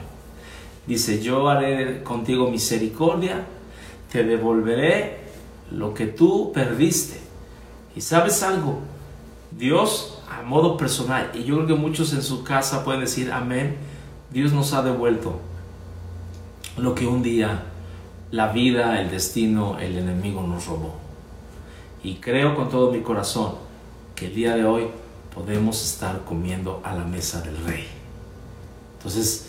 Dice, 0.88 1.24
yo 1.24 1.48
haré 1.48 2.04
contigo 2.04 2.52
misericordia, 2.52 3.46
te 4.12 4.26
devolveré 4.26 5.20
lo 5.72 5.94
que 5.94 6.08
tú 6.08 6.52
perdiste. 6.52 7.22
Y 7.96 8.02
sabes 8.02 8.44
algo, 8.44 8.80
Dios 9.58 10.22
a 10.30 10.42
modo 10.42 10.76
personal, 10.76 11.32
y 11.34 11.46
yo 11.46 11.56
creo 11.56 11.68
que 11.68 11.76
muchos 11.76 12.12
en 12.12 12.22
su 12.22 12.44
casa 12.44 12.84
pueden 12.84 13.00
decir, 13.00 13.32
amén, 13.32 13.78
Dios 14.32 14.52
nos 14.52 14.74
ha 14.74 14.82
devuelto 14.82 15.40
lo 16.76 16.94
que 16.94 17.08
un 17.08 17.24
día 17.24 17.72
la 18.32 18.52
vida, 18.52 19.02
el 19.02 19.10
destino, 19.10 19.80
el 19.80 19.98
enemigo 19.98 20.42
nos 20.42 20.66
robó. 20.66 20.96
Y 22.04 22.16
creo 22.16 22.56
con 22.56 22.70
todo 22.70 22.92
mi 22.92 23.02
corazón 23.02 23.56
que 24.16 24.28
el 24.28 24.36
día 24.36 24.56
de 24.56 24.66
hoy 24.66 24.88
podemos 25.34 25.84
estar 25.84 26.24
comiendo 26.24 26.82
a 26.84 26.96
la 26.96 27.04
mesa 27.04 27.42
del 27.42 27.58
rey. 27.66 27.86
Entonces, 28.98 29.48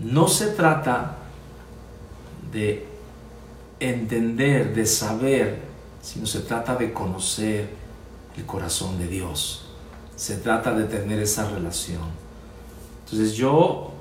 no 0.00 0.28
se 0.28 0.48
trata 0.48 1.16
de 2.52 2.86
entender, 3.80 4.74
de 4.74 4.86
saber, 4.86 5.60
sino 6.02 6.26
se 6.26 6.40
trata 6.40 6.76
de 6.76 6.92
conocer 6.92 7.70
el 8.36 8.46
corazón 8.46 8.98
de 8.98 9.06
Dios. 9.06 9.66
Se 10.16 10.36
trata 10.36 10.72
de 10.72 10.84
tener 10.84 11.20
esa 11.20 11.48
relación. 11.48 12.02
Entonces 13.04 13.34
yo, 13.34 13.92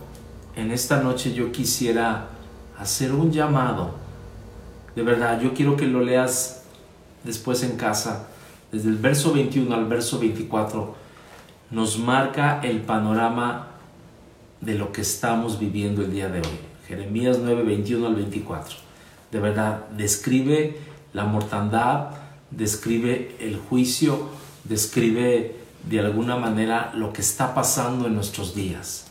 en 0.55 0.71
esta 0.71 1.01
noche, 1.01 1.33
yo 1.33 1.51
quisiera 1.51 2.29
hacer 2.77 3.11
un 3.11 3.31
llamado. 3.31 4.06
De 4.97 5.03
verdad, 5.03 5.39
yo 5.39 5.53
quiero 5.53 5.77
que 5.77 5.85
lo 5.85 6.01
leas 6.01 6.63
después 7.23 7.61
en 7.61 7.77
casa. 7.77 8.29
Desde 8.71 8.89
el 8.89 8.97
verso 8.97 9.31
21 9.31 9.71
al 9.75 9.85
verso 9.85 10.17
24 10.17 10.95
nos 11.69 11.99
marca 11.99 12.61
el 12.63 12.81
panorama 12.81 13.67
de 14.59 14.73
lo 14.73 14.91
que 14.91 15.01
estamos 15.01 15.59
viviendo 15.59 16.01
el 16.01 16.11
día 16.11 16.29
de 16.29 16.39
hoy. 16.39 16.59
Jeremías 16.87 17.37
9, 17.39 17.61
21 17.61 18.07
al 18.07 18.15
24. 18.15 18.75
De 19.31 19.39
verdad, 19.39 19.87
describe 19.89 20.79
la 21.13 21.25
mortandad, 21.25 22.07
describe 22.49 23.35
el 23.39 23.55
juicio, 23.55 24.29
describe 24.63 25.57
de 25.87 25.99
alguna 25.99 26.37
manera 26.37 26.91
lo 26.95 27.13
que 27.13 27.21
está 27.21 27.53
pasando 27.53 28.07
en 28.07 28.15
nuestros 28.15 28.55
días. 28.55 29.05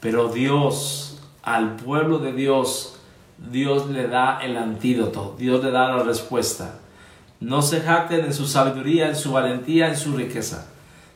Pero 0.00 0.32
Dios, 0.32 1.20
al 1.44 1.76
pueblo 1.76 2.18
de 2.18 2.32
Dios, 2.32 2.91
Dios 3.50 3.90
le 3.90 4.08
da 4.08 4.40
el 4.42 4.56
antídoto, 4.56 5.36
Dios 5.38 5.62
le 5.64 5.70
da 5.70 5.96
la 5.96 6.02
respuesta. 6.02 6.78
No 7.40 7.62
se 7.62 7.80
jacten 7.80 8.24
en 8.24 8.34
su 8.34 8.46
sabiduría, 8.46 9.08
en 9.08 9.16
su 9.16 9.32
valentía, 9.32 9.88
en 9.88 9.96
su 9.96 10.16
riqueza. 10.16 10.68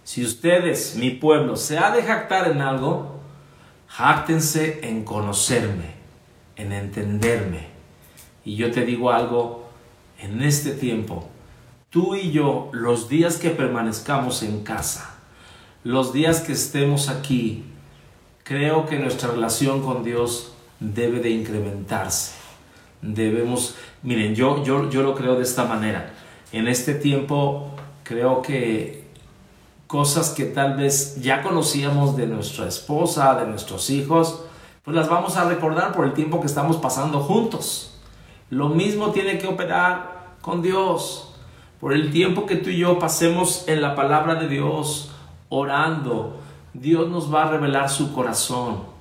Si 0.05 0.25
ustedes, 0.25 0.97
mi 0.97 1.11
pueblo, 1.11 1.57
se 1.57 1.79
ha 1.79 1.91
de 1.91 2.03
jactar 2.03 2.51
en 2.51 2.61
algo, 2.61 3.17
Jáctense 3.89 4.81
en 4.83 5.05
conocerme, 5.05 5.95
en 6.57 6.73
entenderme. 6.73 7.69
Y 8.45 8.57
yo 8.57 8.71
te 8.71 8.85
digo 8.85 9.11
algo, 9.11 9.71
en 10.19 10.43
este 10.43 10.73
tiempo, 10.73 11.29
tú 11.89 12.15
y 12.15 12.31
yo, 12.31 12.69
los 12.73 13.09
días 13.09 13.39
que 13.39 13.51
permanezcamos 13.51 14.43
en 14.43 14.65
casa, 14.65 15.15
los 15.83 16.13
días 16.13 16.41
que 16.41 16.53
estemos 16.53 17.09
aquí, 17.09 17.65
creo 18.43 18.87
que 18.87 18.99
nuestra 18.99 19.31
relación 19.31 19.83
con 19.83 20.05
Dios 20.05 20.53
debe 20.81 21.21
de 21.21 21.31
incrementarse. 21.31 22.33
Debemos, 23.03 23.77
miren, 24.03 24.35
yo, 24.35 24.65
yo, 24.65 24.91
yo 24.91 25.03
lo 25.03 25.15
creo 25.15 25.37
de 25.37 25.43
esta 25.43 25.65
manera. 25.65 26.13
En 26.53 26.69
este 26.69 26.95
tiempo 26.95 27.71
creo 28.03 28.43
que 28.43 29.07
cosas 29.87 30.31
que 30.31 30.45
tal 30.45 30.77
vez 30.77 31.21
ya 31.21 31.43
conocíamos 31.43 32.17
de 32.17 32.27
nuestra 32.27 32.67
esposa, 32.67 33.35
de 33.37 33.47
nuestros 33.47 33.91
hijos, 33.91 34.43
pues 34.85 34.97
las 34.97 35.09
vamos 35.09 35.37
a 35.37 35.49
recordar 35.49 35.93
por 35.93 36.07
el 36.07 36.13
tiempo 36.13 36.41
que 36.41 36.47
estamos 36.47 36.77
pasando 36.77 37.21
juntos. 37.21 37.99
Lo 38.51 38.69
mismo 38.69 39.11
tiene 39.11 39.39
que 39.39 39.47
operar 39.47 40.37
con 40.41 40.63
Dios. 40.63 41.35
Por 41.81 41.93
el 41.93 42.11
tiempo 42.11 42.47
que 42.47 42.57
tú 42.57 42.71
y 42.71 42.79
yo 42.79 42.99
pasemos 42.99 43.65
en 43.69 43.83
la 43.83 43.95
palabra 43.95 44.37
de 44.37 44.49
Dios, 44.49 45.11
orando, 45.49 46.37
Dios 46.73 47.09
nos 47.09 47.33
va 47.33 47.45
a 47.45 47.51
revelar 47.51 47.91
su 47.91 48.15
corazón. 48.15 48.96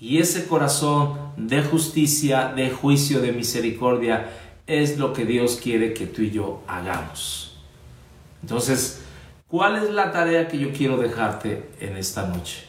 Y 0.00 0.18
ese 0.18 0.46
corazón 0.46 1.18
de 1.36 1.62
justicia, 1.62 2.52
de 2.54 2.70
juicio, 2.70 3.20
de 3.20 3.32
misericordia, 3.32 4.30
es 4.66 4.98
lo 4.98 5.12
que 5.12 5.24
Dios 5.24 5.58
quiere 5.62 5.94
que 5.94 6.06
tú 6.06 6.22
y 6.22 6.30
yo 6.30 6.62
hagamos. 6.66 7.58
Entonces, 8.42 9.04
¿Cuál 9.54 9.76
es 9.76 9.88
la 9.90 10.10
tarea 10.10 10.48
que 10.48 10.58
yo 10.58 10.72
quiero 10.72 10.96
dejarte 10.96 11.70
en 11.78 11.96
esta 11.96 12.26
noche? 12.26 12.64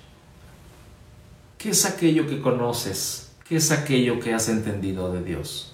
¿Qué 1.58 1.70
es 1.70 1.84
aquello 1.84 2.28
que 2.28 2.42
conoces? 2.42 3.34
¿Qué 3.44 3.56
es 3.56 3.72
aquello 3.72 4.20
que 4.20 4.36
has 4.36 4.50
entendido 4.50 5.12
de 5.12 5.24
Dios? 5.24 5.74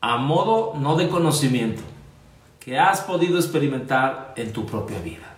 A 0.00 0.16
modo 0.16 0.74
no 0.76 0.96
de 0.96 1.08
conocimiento, 1.08 1.82
que 2.58 2.80
has 2.80 3.02
podido 3.02 3.36
experimentar 3.38 4.34
en 4.36 4.52
tu 4.52 4.66
propia 4.66 4.98
vida. 4.98 5.36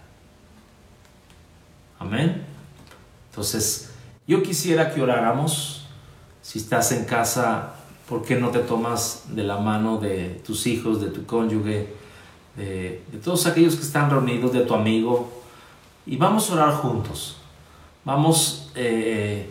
Amén. 1.99 2.47
Entonces, 3.29 3.93
yo 4.27 4.43
quisiera 4.43 4.93
que 4.93 5.03
oráramos. 5.03 5.87
Si 6.43 6.59
estás 6.61 6.93
en 6.93 7.05
casa, 7.05 7.75
¿por 8.09 8.23
qué 8.23 8.37
no 8.37 8.51
te 8.51 8.61
tomas 8.61 9.25
de 9.31 9.43
la 9.43 9.59
mano 9.59 9.99
de 9.99 10.41
tus 10.47 10.67
hijos, 10.67 11.01
de 11.01 11.09
tu 11.09 11.27
cónyuge? 11.27 11.89
de, 12.57 13.03
todos 13.23 13.47
aquellos 13.47 13.77
que 13.77 13.83
están 13.83 14.11
reunidos, 14.11 14.53
de 14.53 14.61
tu 14.61 14.75
amigo, 14.75 15.31
y 16.07 16.17
vamos 16.17 16.51
a 16.51 16.55
orar 16.55 16.75
juntos. 16.75 17.37
Vamos, 18.05 18.71
eh, 18.75 19.51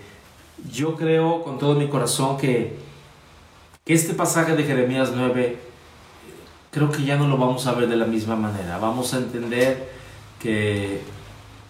yo 0.71 0.95
creo 0.95 1.43
con 1.43 1.57
todo 1.57 1.75
mi 1.75 1.87
corazón 1.87 2.37
que, 2.37 2.77
que 3.83 3.93
este 3.93 4.13
pasaje 4.13 4.55
de 4.55 4.63
Jeremías 4.63 5.11
9, 5.13 5.59
creo 6.71 6.91
que 6.91 7.03
ya 7.03 7.17
no 7.17 7.27
lo 7.27 7.37
vamos 7.37 7.67
a 7.67 7.73
ver 7.73 7.87
de 7.87 7.97
la 7.97 8.05
misma 8.05 8.35
manera. 8.35 8.77
Vamos 8.77 9.13
a 9.13 9.17
entender 9.17 9.91
que, 10.39 11.01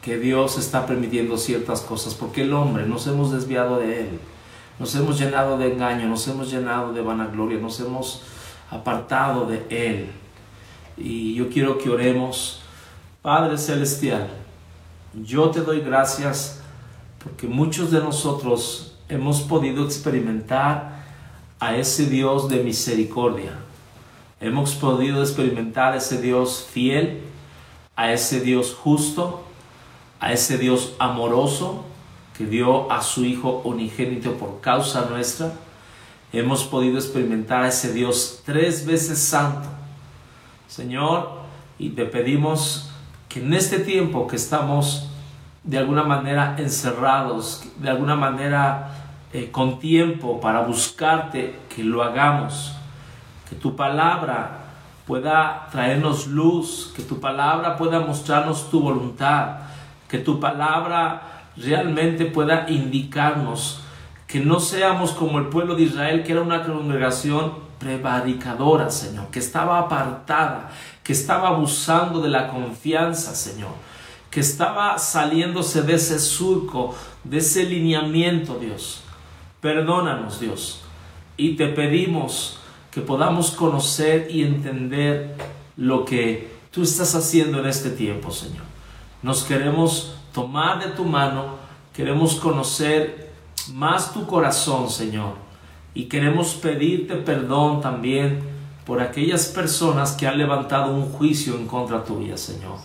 que 0.06 0.20
Dios 0.20 0.60
está 0.60 0.86
permitiendo 0.86 1.36
ciertas 1.36 1.82
cosas, 1.82 2.14
porque 2.14 2.44
el 2.44 2.54
hombre 2.54 2.86
nos 2.86 3.08
hemos 3.08 3.32
desviado 3.32 3.80
de 3.80 4.02
Él, 4.02 4.20
nos 4.78 4.94
hemos 4.94 5.18
llenado 5.18 5.58
de 5.58 5.74
engaño, 5.74 6.08
nos 6.08 6.28
hemos 6.28 6.52
llenado 6.52 6.94
de 6.94 7.02
vanagloria, 7.02 7.58
nos 7.58 7.80
hemos 7.80 8.22
apartado 8.70 9.48
de 9.48 9.66
Él. 9.72 10.12
Y 10.96 11.34
yo 11.34 11.50
quiero 11.50 11.80
que 11.80 11.90
oremos. 11.90 12.62
Padre 13.24 13.58
Celestial, 13.58 14.30
yo 15.24 15.50
te 15.50 15.62
doy 15.62 15.80
gracias 15.80 16.62
porque 17.24 17.48
muchos 17.48 17.90
de 17.90 18.00
nosotros 18.00 18.96
hemos 19.10 19.42
podido 19.42 19.84
experimentar 19.84 21.04
a 21.60 21.76
ese 21.78 22.06
Dios 22.06 22.48
de 22.48 22.62
misericordia. 22.62 23.54
Hemos 24.40 24.76
podido 24.76 25.24
experimentar 25.24 25.94
a 25.94 25.98
ese 25.98 26.22
Dios 26.22 26.68
fiel, 26.72 27.22
a 27.96 28.14
ese 28.14 28.42
Dios 28.42 28.76
justo, 28.76 29.42
a 30.26 30.32
ese 30.32 30.58
Dios 30.58 30.96
amoroso 30.98 31.86
que 32.36 32.48
dio 32.48 32.92
a 32.92 33.04
su 33.04 33.24
Hijo 33.26 33.62
unigénito 33.64 34.34
por 34.38 34.60
causa 34.60 35.06
nuestra. 35.08 35.54
Hemos 36.34 36.64
podido 36.64 36.98
experimentar 36.98 37.62
a 37.62 37.68
ese 37.68 37.94
Dios 37.94 38.42
tres 38.44 38.88
veces 38.88 39.20
santo. 39.20 39.70
Señor, 40.68 41.30
y 41.78 41.90
te 41.90 42.06
pedimos 42.06 42.90
que 43.30 43.40
en 43.40 43.54
este 43.54 43.78
tiempo 43.78 44.26
que 44.26 44.38
estamos 44.38 45.12
de 45.64 45.78
alguna 45.78 46.02
manera 46.02 46.56
encerrados, 46.58 47.64
de 47.78 47.92
alguna 47.92 48.16
manera 48.16 48.96
eh, 49.32 49.52
con 49.52 49.78
tiempo 49.78 50.42
para 50.42 50.62
buscarte, 50.62 51.60
que 51.70 51.84
lo 51.84 52.02
hagamos, 52.02 52.74
que 53.48 53.56
tu 53.56 53.76
palabra 53.76 54.64
pueda 55.06 55.68
traernos 55.72 56.26
luz, 56.26 56.92
que 56.96 57.04
tu 57.04 57.20
palabra 57.20 57.78
pueda 57.78 58.00
mostrarnos 58.00 58.72
tu 58.72 58.80
voluntad, 58.80 59.65
que 60.08 60.20
tu 60.20 60.40
palabra 60.40 61.50
realmente 61.58 62.26
pueda 62.26 62.70
indicarnos 62.70 63.82
que 64.28 64.40
no 64.40 64.60
seamos 64.60 65.12
como 65.12 65.40
el 65.40 65.48
pueblo 65.48 65.76
de 65.76 65.84
Israel, 65.84 66.24
que 66.24 66.32
era 66.32 66.42
una 66.42 66.64
congregación 66.64 67.54
prevaricadora, 67.80 68.90
Señor, 68.90 69.28
que 69.28 69.40
estaba 69.40 69.80
apartada, 69.80 70.72
que 71.04 71.14
estaba 71.14 71.50
abusando 71.50 72.22
de 72.22 72.30
la 72.30 72.48
confianza, 72.48 73.36
Señor, 73.36 73.72
que 74.32 74.40
estaba 74.40 74.98
saliéndose 74.98 75.84
de 75.84 75.94
ese 75.94 76.20
surco, 76.20 76.96
de 77.24 77.38
ese 77.38 77.64
lineamiento, 77.64 78.56
Dios. 78.56 79.04
Perdónanos, 79.62 80.40
Dios, 80.40 80.82
y 81.38 81.56
te 81.56 81.68
pedimos 81.68 82.60
que 82.92 83.02
podamos 83.02 83.52
conocer 83.52 84.28
y 84.32 84.44
entender 84.44 85.36
lo 85.78 86.06
que 86.06 86.56
tú 86.72 86.84
estás 86.84 87.14
haciendo 87.16 87.60
en 87.60 87.68
este 87.68 87.90
tiempo, 87.90 88.32
Señor. 88.32 88.75
Nos 89.26 89.44
queremos 89.44 90.14
tomar 90.32 90.78
de 90.78 90.92
tu 90.92 91.04
mano, 91.04 91.56
queremos 91.96 92.36
conocer 92.36 93.32
más 93.74 94.14
tu 94.14 94.28
corazón, 94.28 94.88
Señor, 94.88 95.34
y 95.96 96.04
queremos 96.04 96.54
pedirte 96.54 97.16
perdón 97.16 97.82
también 97.82 98.42
por 98.86 99.02
aquellas 99.02 99.48
personas 99.48 100.12
que 100.12 100.28
han 100.28 100.38
levantado 100.38 100.94
un 100.94 101.12
juicio 101.12 101.56
en 101.56 101.66
contra 101.66 102.04
tuya, 102.04 102.38
Señor. 102.38 102.78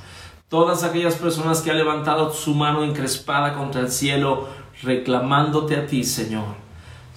Todas 0.48 0.82
aquellas 0.82 1.16
personas 1.16 1.60
que 1.60 1.72
han 1.72 1.76
levantado 1.76 2.32
su 2.32 2.54
mano 2.54 2.84
encrespada 2.84 3.52
contra 3.52 3.82
el 3.82 3.90
cielo, 3.90 4.48
reclamándote 4.82 5.76
a 5.76 5.86
ti, 5.86 6.04
Señor. 6.04 6.54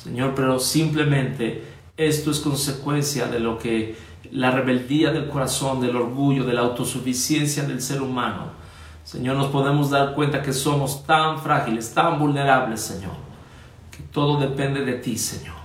Señor, 0.03 0.33
pero 0.35 0.59
simplemente 0.59 1.63
esto 1.95 2.29
es 2.29 2.41
consecuencia 2.41 3.27
de 3.27 3.39
lo 3.39 3.57
que 3.57 3.95
la 4.33 4.51
rebeldía 4.51 5.11
del 5.11 5.29
corazón, 5.29 5.79
del 5.79 5.95
orgullo, 5.95 6.43
de 6.43 6.51
la 6.51 6.59
autosuficiencia 6.63 7.63
del 7.63 7.81
ser 7.81 8.01
humano. 8.01 8.62
Señor, 9.03 9.35
nos 9.35 9.47
podemos 9.47 9.89
dar 9.89 10.13
cuenta 10.13 10.41
que 10.41 10.53
somos 10.53 11.03
tan 11.03 11.39
frágiles, 11.39 11.93
tan 11.93 12.19
vulnerables, 12.19 12.81
Señor, 12.81 13.13
que 13.91 14.01
todo 14.03 14.39
depende 14.39 14.85
de 14.85 14.93
ti, 14.93 15.17
Señor. 15.17 15.55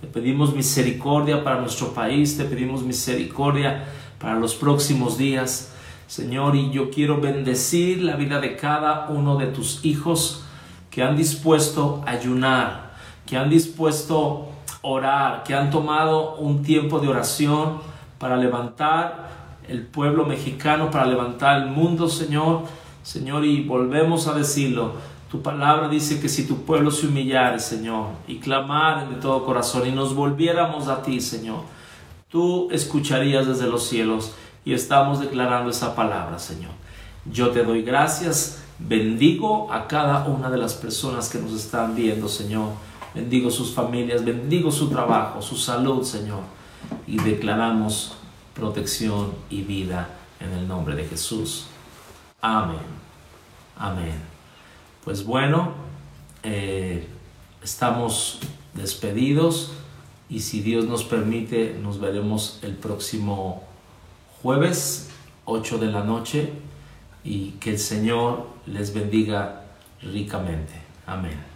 Te 0.00 0.06
pedimos 0.06 0.54
misericordia 0.54 1.44
para 1.44 1.60
nuestro 1.60 1.92
país, 1.92 2.38
te 2.38 2.44
pedimos 2.44 2.82
misericordia 2.82 3.84
para 4.18 4.36
los 4.36 4.54
próximos 4.54 5.18
días, 5.18 5.74
Señor, 6.06 6.56
y 6.56 6.70
yo 6.70 6.90
quiero 6.90 7.20
bendecir 7.20 8.02
la 8.02 8.16
vida 8.16 8.40
de 8.40 8.56
cada 8.56 9.10
uno 9.10 9.36
de 9.36 9.48
tus 9.48 9.84
hijos 9.84 10.44
que 10.90 11.02
han 11.02 11.16
dispuesto 11.16 12.02
a 12.06 12.12
ayunar, 12.12 12.92
que 13.26 13.36
han 13.36 13.50
dispuesto 13.50 14.48
orar, 14.82 15.44
que 15.44 15.54
han 15.54 15.70
tomado 15.70 16.36
un 16.36 16.62
tiempo 16.62 16.98
de 16.98 17.08
oración 17.08 17.78
para 18.18 18.36
levantar 18.36 19.39
el 19.68 19.82
pueblo 19.82 20.26
mexicano, 20.26 20.90
para 20.90 21.06
levantar 21.06 21.62
el 21.62 21.68
mundo, 21.68 22.08
Señor. 22.08 22.62
Señor, 23.02 23.44
y 23.44 23.62
volvemos 23.62 24.26
a 24.26 24.34
decirlo, 24.34 24.92
tu 25.30 25.42
palabra 25.42 25.88
dice 25.88 26.20
que 26.20 26.28
si 26.28 26.46
tu 26.46 26.64
pueblo 26.64 26.90
se 26.90 27.06
humillare, 27.06 27.58
Señor, 27.58 28.08
y 28.28 28.38
clamare 28.38 29.08
de 29.08 29.16
todo 29.16 29.44
corazón 29.44 29.86
y 29.86 29.92
nos 29.92 30.14
volviéramos 30.14 30.88
a 30.88 31.02
ti, 31.02 31.20
Señor, 31.20 31.60
tú 32.28 32.68
escucharías 32.70 33.46
desde 33.46 33.66
los 33.66 33.86
cielos 33.86 34.32
y 34.64 34.74
estamos 34.74 35.20
declarando 35.20 35.70
esa 35.70 35.94
palabra, 35.94 36.38
Señor. 36.38 36.72
Yo 37.30 37.50
te 37.50 37.64
doy 37.64 37.82
gracias, 37.82 38.62
bendigo 38.78 39.72
a 39.72 39.86
cada 39.86 40.26
una 40.26 40.50
de 40.50 40.58
las 40.58 40.74
personas 40.74 41.28
que 41.28 41.38
nos 41.38 41.52
están 41.52 41.94
viendo, 41.94 42.28
Señor 42.28 42.70
bendigo 43.14 43.50
sus 43.50 43.72
familias, 43.72 44.24
bendigo 44.24 44.70
su 44.70 44.88
trabajo, 44.88 45.42
su 45.42 45.56
salud, 45.56 46.02
Señor. 46.02 46.40
Y 47.06 47.18
declaramos 47.18 48.16
protección 48.60 49.32
y 49.48 49.62
vida 49.62 50.08
en 50.38 50.52
el 50.52 50.68
nombre 50.68 50.94
de 50.94 51.04
Jesús. 51.04 51.66
Amén. 52.40 52.78
Amén. 53.76 54.20
Pues 55.04 55.24
bueno, 55.24 55.72
eh, 56.42 57.08
estamos 57.62 58.40
despedidos 58.74 59.72
y 60.28 60.40
si 60.40 60.60
Dios 60.60 60.84
nos 60.84 61.04
permite, 61.04 61.76
nos 61.82 61.98
veremos 61.98 62.60
el 62.62 62.74
próximo 62.74 63.64
jueves, 64.42 65.08
8 65.46 65.78
de 65.78 65.86
la 65.86 66.04
noche, 66.04 66.52
y 67.24 67.52
que 67.52 67.70
el 67.70 67.78
Señor 67.78 68.46
les 68.66 68.94
bendiga 68.94 69.64
ricamente. 70.02 70.74
Amén. 71.06 71.49